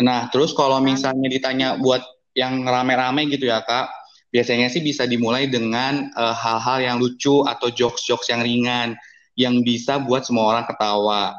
[0.00, 2.00] Nah, terus kalau misalnya ditanya buat
[2.32, 3.90] yang rame-rame gitu ya kak,
[4.30, 8.94] biasanya sih bisa dimulai dengan hal hal-hal yang lucu atau jokes-jokes yang ringan
[9.34, 11.34] yang bisa buat semua orang ketawa.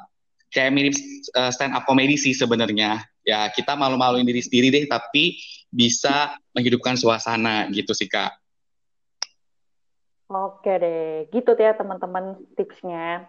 [0.52, 0.96] Kayak mirip
[1.40, 3.00] uh, stand up comedy sih sebenarnya.
[3.24, 5.40] Ya kita malu-maluin diri sendiri deh, tapi
[5.72, 8.36] bisa menghidupkan suasana gitu sih kak.
[10.32, 13.28] Oke deh, gitu ya teman-teman tipsnya.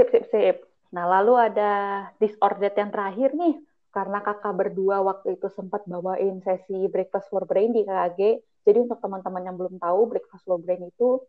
[0.00, 0.56] Sip, sip, sip.
[0.88, 1.72] Nah, lalu ada
[2.16, 3.60] disordered yang terakhir nih,
[3.92, 8.20] karena kakak berdua waktu itu sempat bawain sesi Breakfast for Brain di KAG.
[8.64, 11.20] Jadi untuk teman-teman yang belum tahu, Breakfast for Brain itu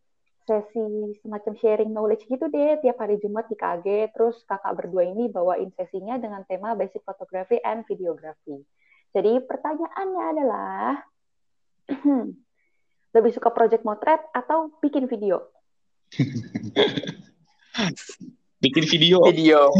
[0.48, 4.16] sesi semacam sharing knowledge gitu deh, tiap hari Jumat di KAG.
[4.16, 8.64] Terus kakak berdua ini bawain sesinya dengan tema Basic Photography and Videography.
[9.16, 10.84] Jadi pertanyaannya adalah,
[13.16, 15.50] Lebih suka project motret atau bikin video?
[18.64, 19.26] bikin video.
[19.26, 19.74] Video.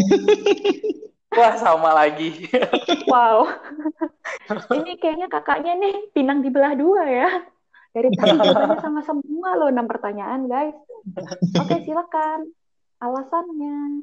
[1.38, 2.50] Wah, sama lagi.
[3.12, 3.46] wow.
[4.74, 7.30] Ini kayaknya kakaknya nih pinang di belah dua ya.
[7.94, 10.74] Dari tadi jawabannya sama semua loh, enam pertanyaan, guys.
[11.62, 12.50] Oke, silakan.
[12.98, 14.02] Alasannya.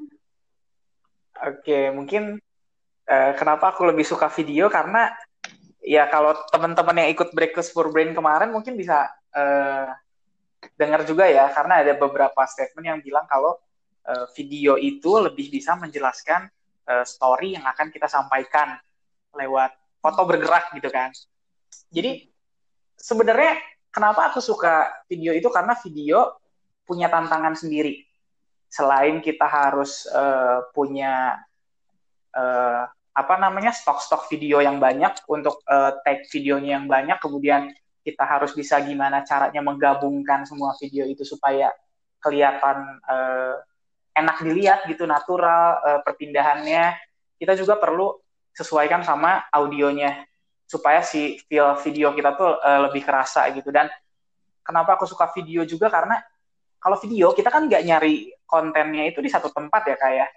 [1.42, 2.38] Oke, mungkin
[3.08, 5.12] uh, kenapa aku lebih suka video karena
[5.84, 9.88] ya kalau teman-teman yang ikut Breakfast for Brain kemarin mungkin bisa uh,
[10.80, 13.60] dengar juga ya karena ada beberapa statement yang bilang kalau
[14.08, 16.48] uh, video itu lebih bisa menjelaskan
[16.88, 18.80] uh, story yang akan kita sampaikan
[19.36, 21.12] lewat foto bergerak gitu kan.
[21.92, 22.28] Jadi
[22.96, 23.60] sebenarnya
[23.92, 26.40] kenapa aku suka video itu karena video
[26.84, 28.04] punya tantangan sendiri.
[28.68, 31.38] Selain kita harus uh, punya
[32.34, 37.70] uh, apa namanya stok-stok video yang banyak untuk uh, tag videonya yang banyak, kemudian
[38.04, 41.72] kita harus bisa gimana caranya menggabungkan semua video itu supaya
[42.20, 43.56] kelihatan uh,
[44.12, 46.94] enak dilihat gitu natural uh, perpindahannya.
[47.38, 48.14] Kita juga perlu
[48.54, 50.22] sesuaikan sama audionya
[50.64, 53.70] supaya si feel video kita tuh uh, lebih kerasa gitu.
[53.70, 53.86] Dan
[54.66, 55.86] kenapa aku suka video juga?
[55.86, 56.18] Karena
[56.82, 60.28] kalau video kita kan nggak nyari kontennya itu di satu tempat ya kayak ya.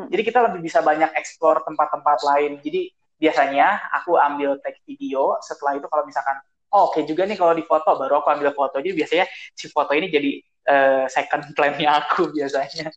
[0.00, 0.08] Hmm.
[0.08, 2.88] jadi kita lebih bisa banyak explore tempat-tempat lain jadi
[3.20, 6.40] biasanya aku ambil tag video setelah itu kalau misalkan
[6.72, 9.68] oh, oke okay juga nih kalau di foto baru aku ambil foto jadi biasanya si
[9.68, 10.30] foto ini jadi
[10.72, 12.88] uh, second plan-nya aku biasanya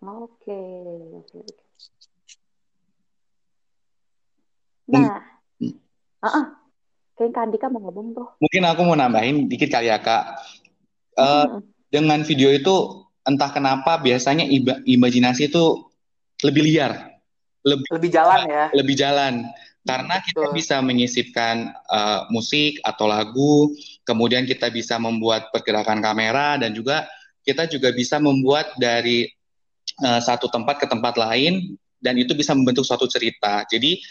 [0.00, 0.96] oke okay.
[1.20, 1.40] oke
[4.86, 5.20] nah
[6.22, 6.46] uh -uh.
[7.18, 10.40] kayak Kak Andika mau ngomong tuh mungkin aku mau nambahin dikit kali ya kak
[11.18, 11.60] uh, hmm.
[11.90, 14.46] dengan video itu entah kenapa biasanya
[14.86, 15.85] imajinasi itu
[16.44, 17.16] lebih liar
[17.64, 19.34] lebih, lebih jalan ya lebih jalan
[19.86, 23.70] karena kita bisa menyisipkan uh, musik atau lagu,
[24.02, 27.06] kemudian kita bisa membuat pergerakan kamera dan juga
[27.46, 29.30] kita juga bisa membuat dari
[30.02, 33.62] uh, satu tempat ke tempat lain dan itu bisa membentuk suatu cerita.
[33.70, 34.02] Jadi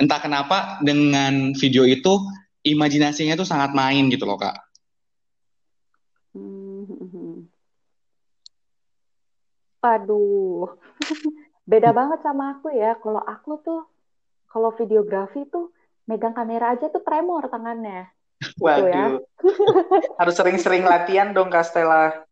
[0.00, 2.24] entah kenapa dengan video itu
[2.64, 4.56] imajinasinya itu sangat main gitu loh kak.
[6.32, 7.44] Hmm.
[9.88, 10.68] Aduh,
[11.70, 12.96] beda banget sama aku ya.
[13.00, 13.80] Kalau aku tuh
[14.48, 15.72] kalau videografi tuh
[16.04, 18.08] megang kamera aja tuh tremor tangannya.
[18.40, 18.88] Gitu Waduh.
[18.88, 19.04] ya.
[20.20, 22.24] Harus sering-sering latihan dong Kastela.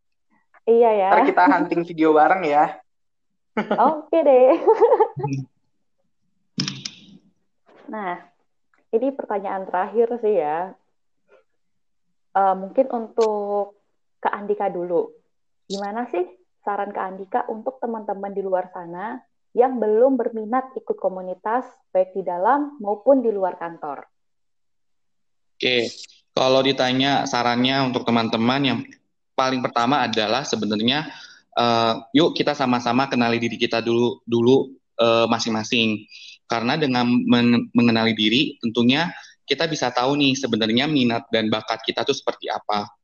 [0.67, 1.09] Iya ya.
[1.13, 2.77] Ntar kita hunting video bareng ya.
[3.89, 4.53] Oke deh.
[7.89, 8.21] nah,
[8.93, 10.77] ini pertanyaan terakhir sih ya.
[12.37, 13.81] Uh, mungkin untuk
[14.21, 15.09] Kak Andika dulu.
[15.65, 16.36] Gimana sih
[16.67, 19.23] saran Kak Andika untuk teman-teman di luar sana
[19.55, 21.63] yang belum berminat ikut komunitas
[21.95, 24.03] baik di dalam maupun di luar kantor.
[25.55, 25.87] Oke,
[26.35, 28.79] kalau ditanya sarannya untuk teman-teman yang
[29.31, 31.07] paling pertama adalah sebenarnya
[31.55, 36.03] uh, yuk kita sama-sama kenali diri kita dulu dulu uh, masing-masing.
[36.47, 39.09] Karena dengan men mengenali diri tentunya
[39.47, 42.96] kita bisa tahu nih sebenarnya minat dan bakat kita tuh seperti apa.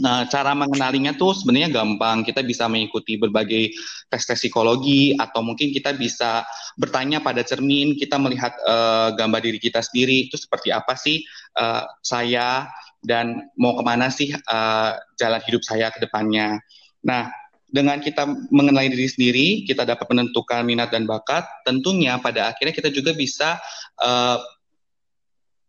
[0.00, 2.24] Nah, cara mengenalinya tuh sebenarnya gampang.
[2.24, 3.76] Kita bisa mengikuti berbagai
[4.08, 6.48] tes-tes psikologi atau mungkin kita bisa
[6.80, 11.20] bertanya pada cermin, kita melihat uh, gambar diri kita sendiri itu seperti apa sih
[11.60, 12.72] uh, saya
[13.04, 16.56] dan mau ke mana sih uh, jalan hidup saya ke depannya.
[17.04, 17.28] Nah,
[17.68, 21.44] dengan kita mengenali diri sendiri, kita dapat menentukan minat dan bakat.
[21.68, 23.60] Tentunya pada akhirnya kita juga bisa
[24.00, 24.40] uh,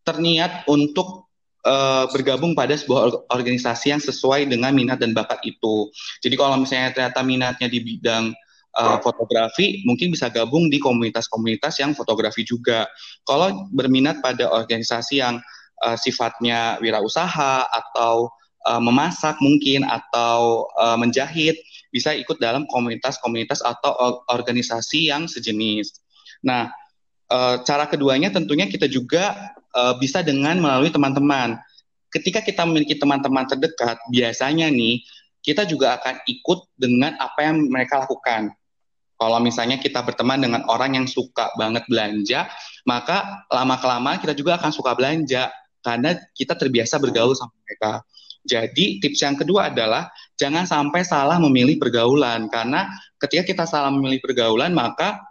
[0.08, 1.28] terniat untuk
[1.64, 5.90] uh, bergabung pada sebuah organisasi yang sesuai dengan minat dan bakat itu.
[6.22, 8.36] Jadi kalau misalnya ternyata minatnya di bidang
[8.78, 12.88] uh, fotografi, mungkin bisa gabung di komunitas-komunitas yang fotografi juga.
[13.24, 15.40] Kalau berminat pada organisasi yang
[15.84, 18.30] uh, sifatnya wirausaha atau
[18.68, 21.58] uh, memasak mungkin atau uh, menjahit,
[21.94, 26.02] bisa ikut dalam komunitas-komunitas atau organisasi yang sejenis.
[26.42, 26.74] Nah,
[27.66, 31.58] cara keduanya tentunya kita juga uh, bisa dengan melalui teman-teman.
[32.14, 35.02] Ketika kita memiliki teman-teman terdekat, biasanya nih
[35.44, 38.54] kita juga akan ikut dengan apa yang mereka lakukan.
[39.18, 42.50] Kalau misalnya kita berteman dengan orang yang suka banget belanja,
[42.84, 45.50] maka lama-kelamaan kita juga akan suka belanja
[45.84, 48.04] karena kita terbiasa bergaul sama mereka.
[48.44, 54.20] Jadi tips yang kedua adalah jangan sampai salah memilih pergaulan karena ketika kita salah memilih
[54.20, 55.24] pergaulan maka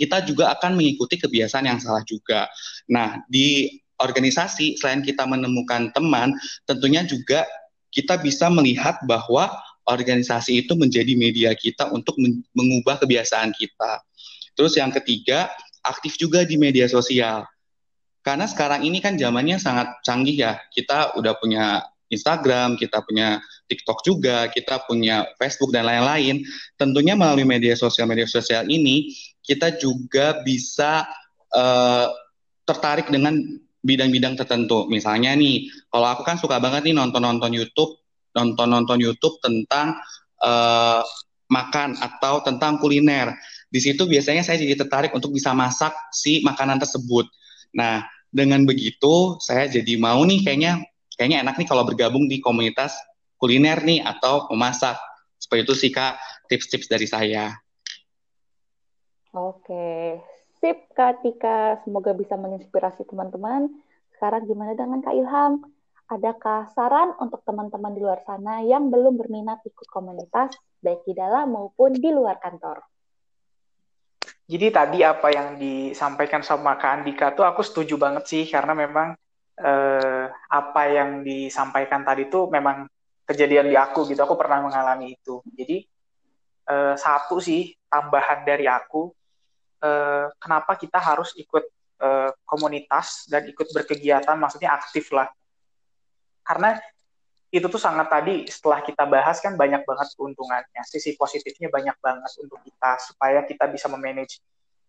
[0.00, 2.48] kita juga akan mengikuti kebiasaan yang salah juga.
[2.88, 3.68] Nah, di
[4.00, 6.34] organisasi selain kita menemukan teman,
[6.66, 7.46] tentunya juga
[7.92, 9.52] kita bisa melihat bahwa
[9.86, 12.16] organisasi itu menjadi media kita untuk
[12.54, 14.02] mengubah kebiasaan kita.
[14.54, 15.50] Terus yang ketiga,
[15.82, 17.44] aktif juga di media sosial.
[18.22, 20.52] Karena sekarang ini kan zamannya sangat canggih ya.
[20.70, 21.82] Kita udah punya
[22.12, 26.44] Instagram, kita punya TikTok juga, kita punya Facebook dan lain-lain.
[26.78, 29.10] Tentunya melalui media sosial media sosial ini
[29.52, 31.04] kita juga bisa
[31.52, 32.08] uh,
[32.64, 33.36] tertarik dengan
[33.84, 34.88] bidang-bidang tertentu.
[34.88, 38.00] Misalnya nih, kalau aku kan suka banget nih nonton-nonton YouTube,
[38.32, 40.00] nonton-nonton YouTube tentang
[40.40, 41.04] uh,
[41.52, 43.36] makan atau tentang kuliner.
[43.68, 47.28] Di situ biasanya saya jadi tertarik untuk bisa masak si makanan tersebut.
[47.76, 50.80] Nah, dengan begitu saya jadi mau nih kayaknya
[51.20, 52.96] kayaknya enak nih kalau bergabung di komunitas
[53.36, 54.96] kuliner nih atau memasak.
[55.36, 56.16] Seperti itu sih Kak,
[56.48, 57.52] tips-tips dari saya.
[59.32, 60.20] Oke,
[60.60, 61.80] sip Kak Tika.
[61.88, 63.64] Semoga bisa menginspirasi teman-teman.
[64.12, 65.64] Sekarang gimana dengan Kak Ilham?
[66.12, 70.52] Adakah saran untuk teman-teman di luar sana yang belum berminat ikut komunitas,
[70.84, 72.84] baik di dalam maupun di luar kantor?
[74.44, 79.16] Jadi tadi apa yang disampaikan sama Kak Andika tuh aku setuju banget sih, karena memang
[79.56, 82.84] eh, apa yang disampaikan tadi tuh memang
[83.24, 84.20] kejadian di aku gitu.
[84.20, 85.40] Aku pernah mengalami itu.
[85.56, 85.88] Jadi
[86.68, 89.08] eh, satu sih tambahan dari aku,
[89.82, 91.64] eh, kenapa kita harus ikut
[92.02, 95.28] eh, komunitas dan ikut berkegiatan, maksudnya aktif lah.
[96.46, 96.78] Karena
[97.52, 100.82] itu tuh sangat tadi setelah kita bahas kan banyak banget keuntungannya.
[100.88, 104.40] Sisi positifnya banyak banget untuk kita supaya kita bisa memanage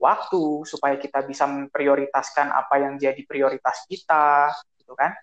[0.03, 5.15] waktu supaya kita bisa memprioritaskan apa yang jadi prioritas kita gitu kan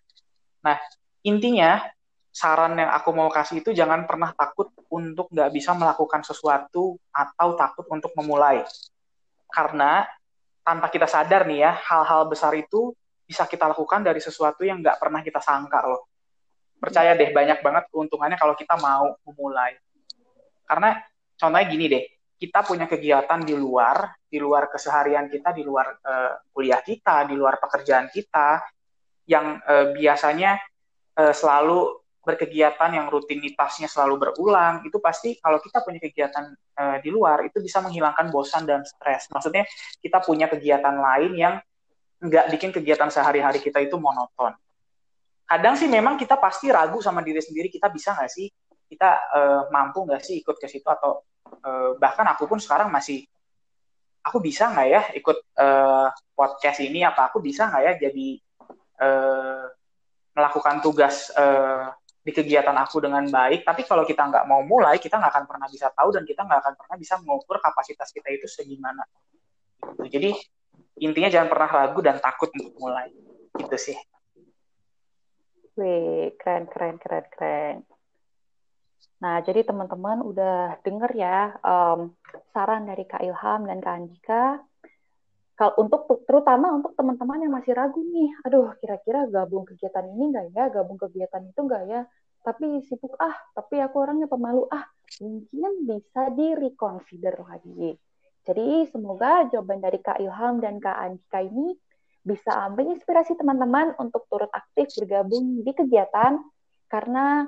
[0.64, 0.80] nah
[1.20, 1.84] intinya
[2.32, 7.48] saran yang aku mau kasih itu jangan pernah takut untuk nggak bisa melakukan sesuatu atau
[7.60, 8.64] takut untuk memulai
[9.50, 10.06] karena
[10.64, 12.94] tanpa kita sadar nih ya hal-hal besar itu
[13.26, 16.10] bisa kita lakukan dari sesuatu yang nggak pernah kita sangka loh.
[16.80, 19.76] Percaya deh banyak banget keuntungannya kalau kita mau memulai.
[20.66, 20.98] Karena
[21.36, 22.04] contohnya gini deh
[22.40, 27.36] kita punya kegiatan di luar, di luar keseharian kita, di luar uh, kuliah kita, di
[27.36, 28.64] luar pekerjaan kita,
[29.28, 30.56] yang uh, biasanya
[31.20, 37.08] uh, selalu berkegiatan yang rutinitasnya selalu berulang, itu pasti kalau kita punya kegiatan uh, di
[37.08, 39.32] luar, itu bisa menghilangkan bosan dan stres.
[39.32, 39.64] Maksudnya
[40.04, 41.54] kita punya kegiatan lain yang
[42.20, 44.52] nggak bikin kegiatan sehari-hari kita itu monoton.
[45.48, 48.46] Kadang sih memang kita pasti ragu sama diri sendiri, kita bisa nggak sih,
[48.90, 51.24] kita uh, mampu nggak sih ikut ke situ atau
[51.64, 53.24] uh, bahkan aku pun sekarang masih
[54.20, 58.28] aku bisa nggak ya ikut uh, podcast ini apa aku bisa nggak ya jadi
[59.00, 59.64] uh,
[60.36, 61.88] melakukan tugas uh,
[62.20, 65.68] di kegiatan aku dengan baik tapi kalau kita nggak mau mulai kita nggak akan pernah
[65.72, 70.20] bisa tahu dan kita nggak akan pernah bisa mengukur kapasitas kita itu segimana gitu.
[70.20, 70.30] jadi
[71.00, 73.08] intinya jangan pernah ragu dan takut untuk mulai
[73.56, 73.96] gitu sih
[75.80, 77.76] Wih, keren, keren, keren, keren.
[79.24, 82.12] Nah, jadi teman-teman udah denger ya um,
[82.52, 84.44] saran dari Kak Ilham dan Kak Andika.
[85.60, 90.46] Kalau untuk terutama untuk teman-teman yang masih ragu nih, aduh kira-kira gabung kegiatan ini enggak
[90.56, 92.00] ya, gabung kegiatan itu enggak ya,
[92.40, 94.88] tapi sibuk ah, tapi aku orangnya pemalu ah,
[95.20, 97.92] mungkin bisa di reconsider lagi.
[98.40, 101.76] Jadi semoga jawaban dari Kak Ilham dan Kak Andika ini
[102.24, 106.40] bisa menginspirasi teman-teman untuk turut aktif bergabung di kegiatan
[106.88, 107.44] karena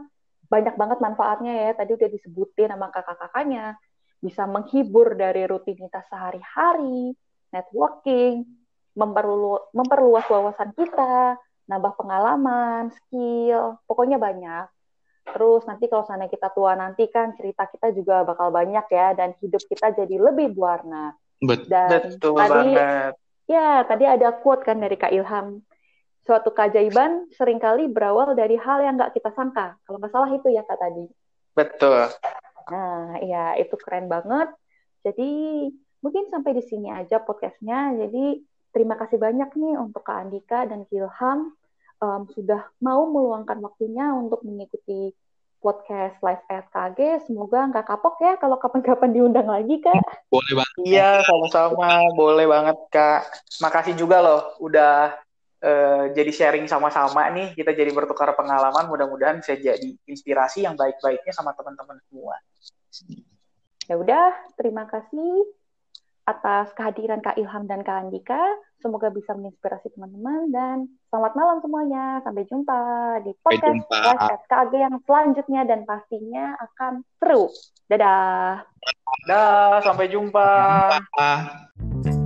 [0.52, 1.70] banyak banget manfaatnya ya.
[1.72, 3.80] Tadi udah disebutin sama kakak-kakaknya.
[4.20, 7.16] Bisa menghibur dari rutinitas sehari-hari,
[7.52, 8.48] networking,
[8.96, 11.36] memperlu memperluas wawasan kita,
[11.68, 14.66] nambah pengalaman, skill, pokoknya banyak.
[15.22, 19.38] Terus nanti kalau sana kita tua nanti kan cerita kita juga bakal banyak ya dan
[19.38, 21.14] hidup kita jadi lebih berwarna.
[21.42, 23.12] Dan Betul tadi, banget.
[23.46, 25.62] Ya, tadi ada quote kan dari Kak Ilham
[26.22, 29.78] suatu keajaiban sering kali berawal dari hal yang nggak kita sangka.
[29.86, 31.06] Kalau nggak salah itu ya Kak tadi.
[31.54, 32.08] Betul.
[32.70, 34.54] Nah, ya itu keren banget.
[35.02, 35.30] Jadi
[36.02, 37.94] mungkin sampai di sini aja podcastnya.
[37.96, 38.42] Jadi
[38.74, 41.54] terima kasih banyak nih untuk Kak Andika dan Kilham
[42.02, 45.14] um, sudah mau meluangkan waktunya untuk mengikuti
[45.62, 47.30] podcast live at KG.
[47.30, 50.26] Semoga nggak kapok ya kalau kapan-kapan diundang lagi, Kak.
[50.26, 50.76] Boleh banget.
[50.82, 52.02] Iya, sama-sama.
[52.18, 53.22] Boleh banget, Kak.
[53.62, 55.14] Makasih juga loh udah
[55.62, 61.30] uh, jadi sharing sama-sama nih, kita jadi bertukar pengalaman, mudah-mudahan bisa jadi inspirasi yang baik-baiknya
[61.30, 62.34] sama teman-teman semua.
[63.86, 65.46] Ya udah, terima kasih
[66.32, 68.40] atas kehadiran Kak Ilham dan Kak Andika.
[68.80, 70.76] Semoga bisa menginspirasi teman-teman dan
[71.12, 72.18] selamat malam semuanya.
[72.24, 72.80] Sampai jumpa
[73.22, 77.52] di podcast Live KG yang selanjutnya dan pastinya akan seru.
[77.86, 78.64] Dadah.
[79.28, 80.50] Dadah, sampai jumpa.
[80.90, 82.21] Sampai jumpa.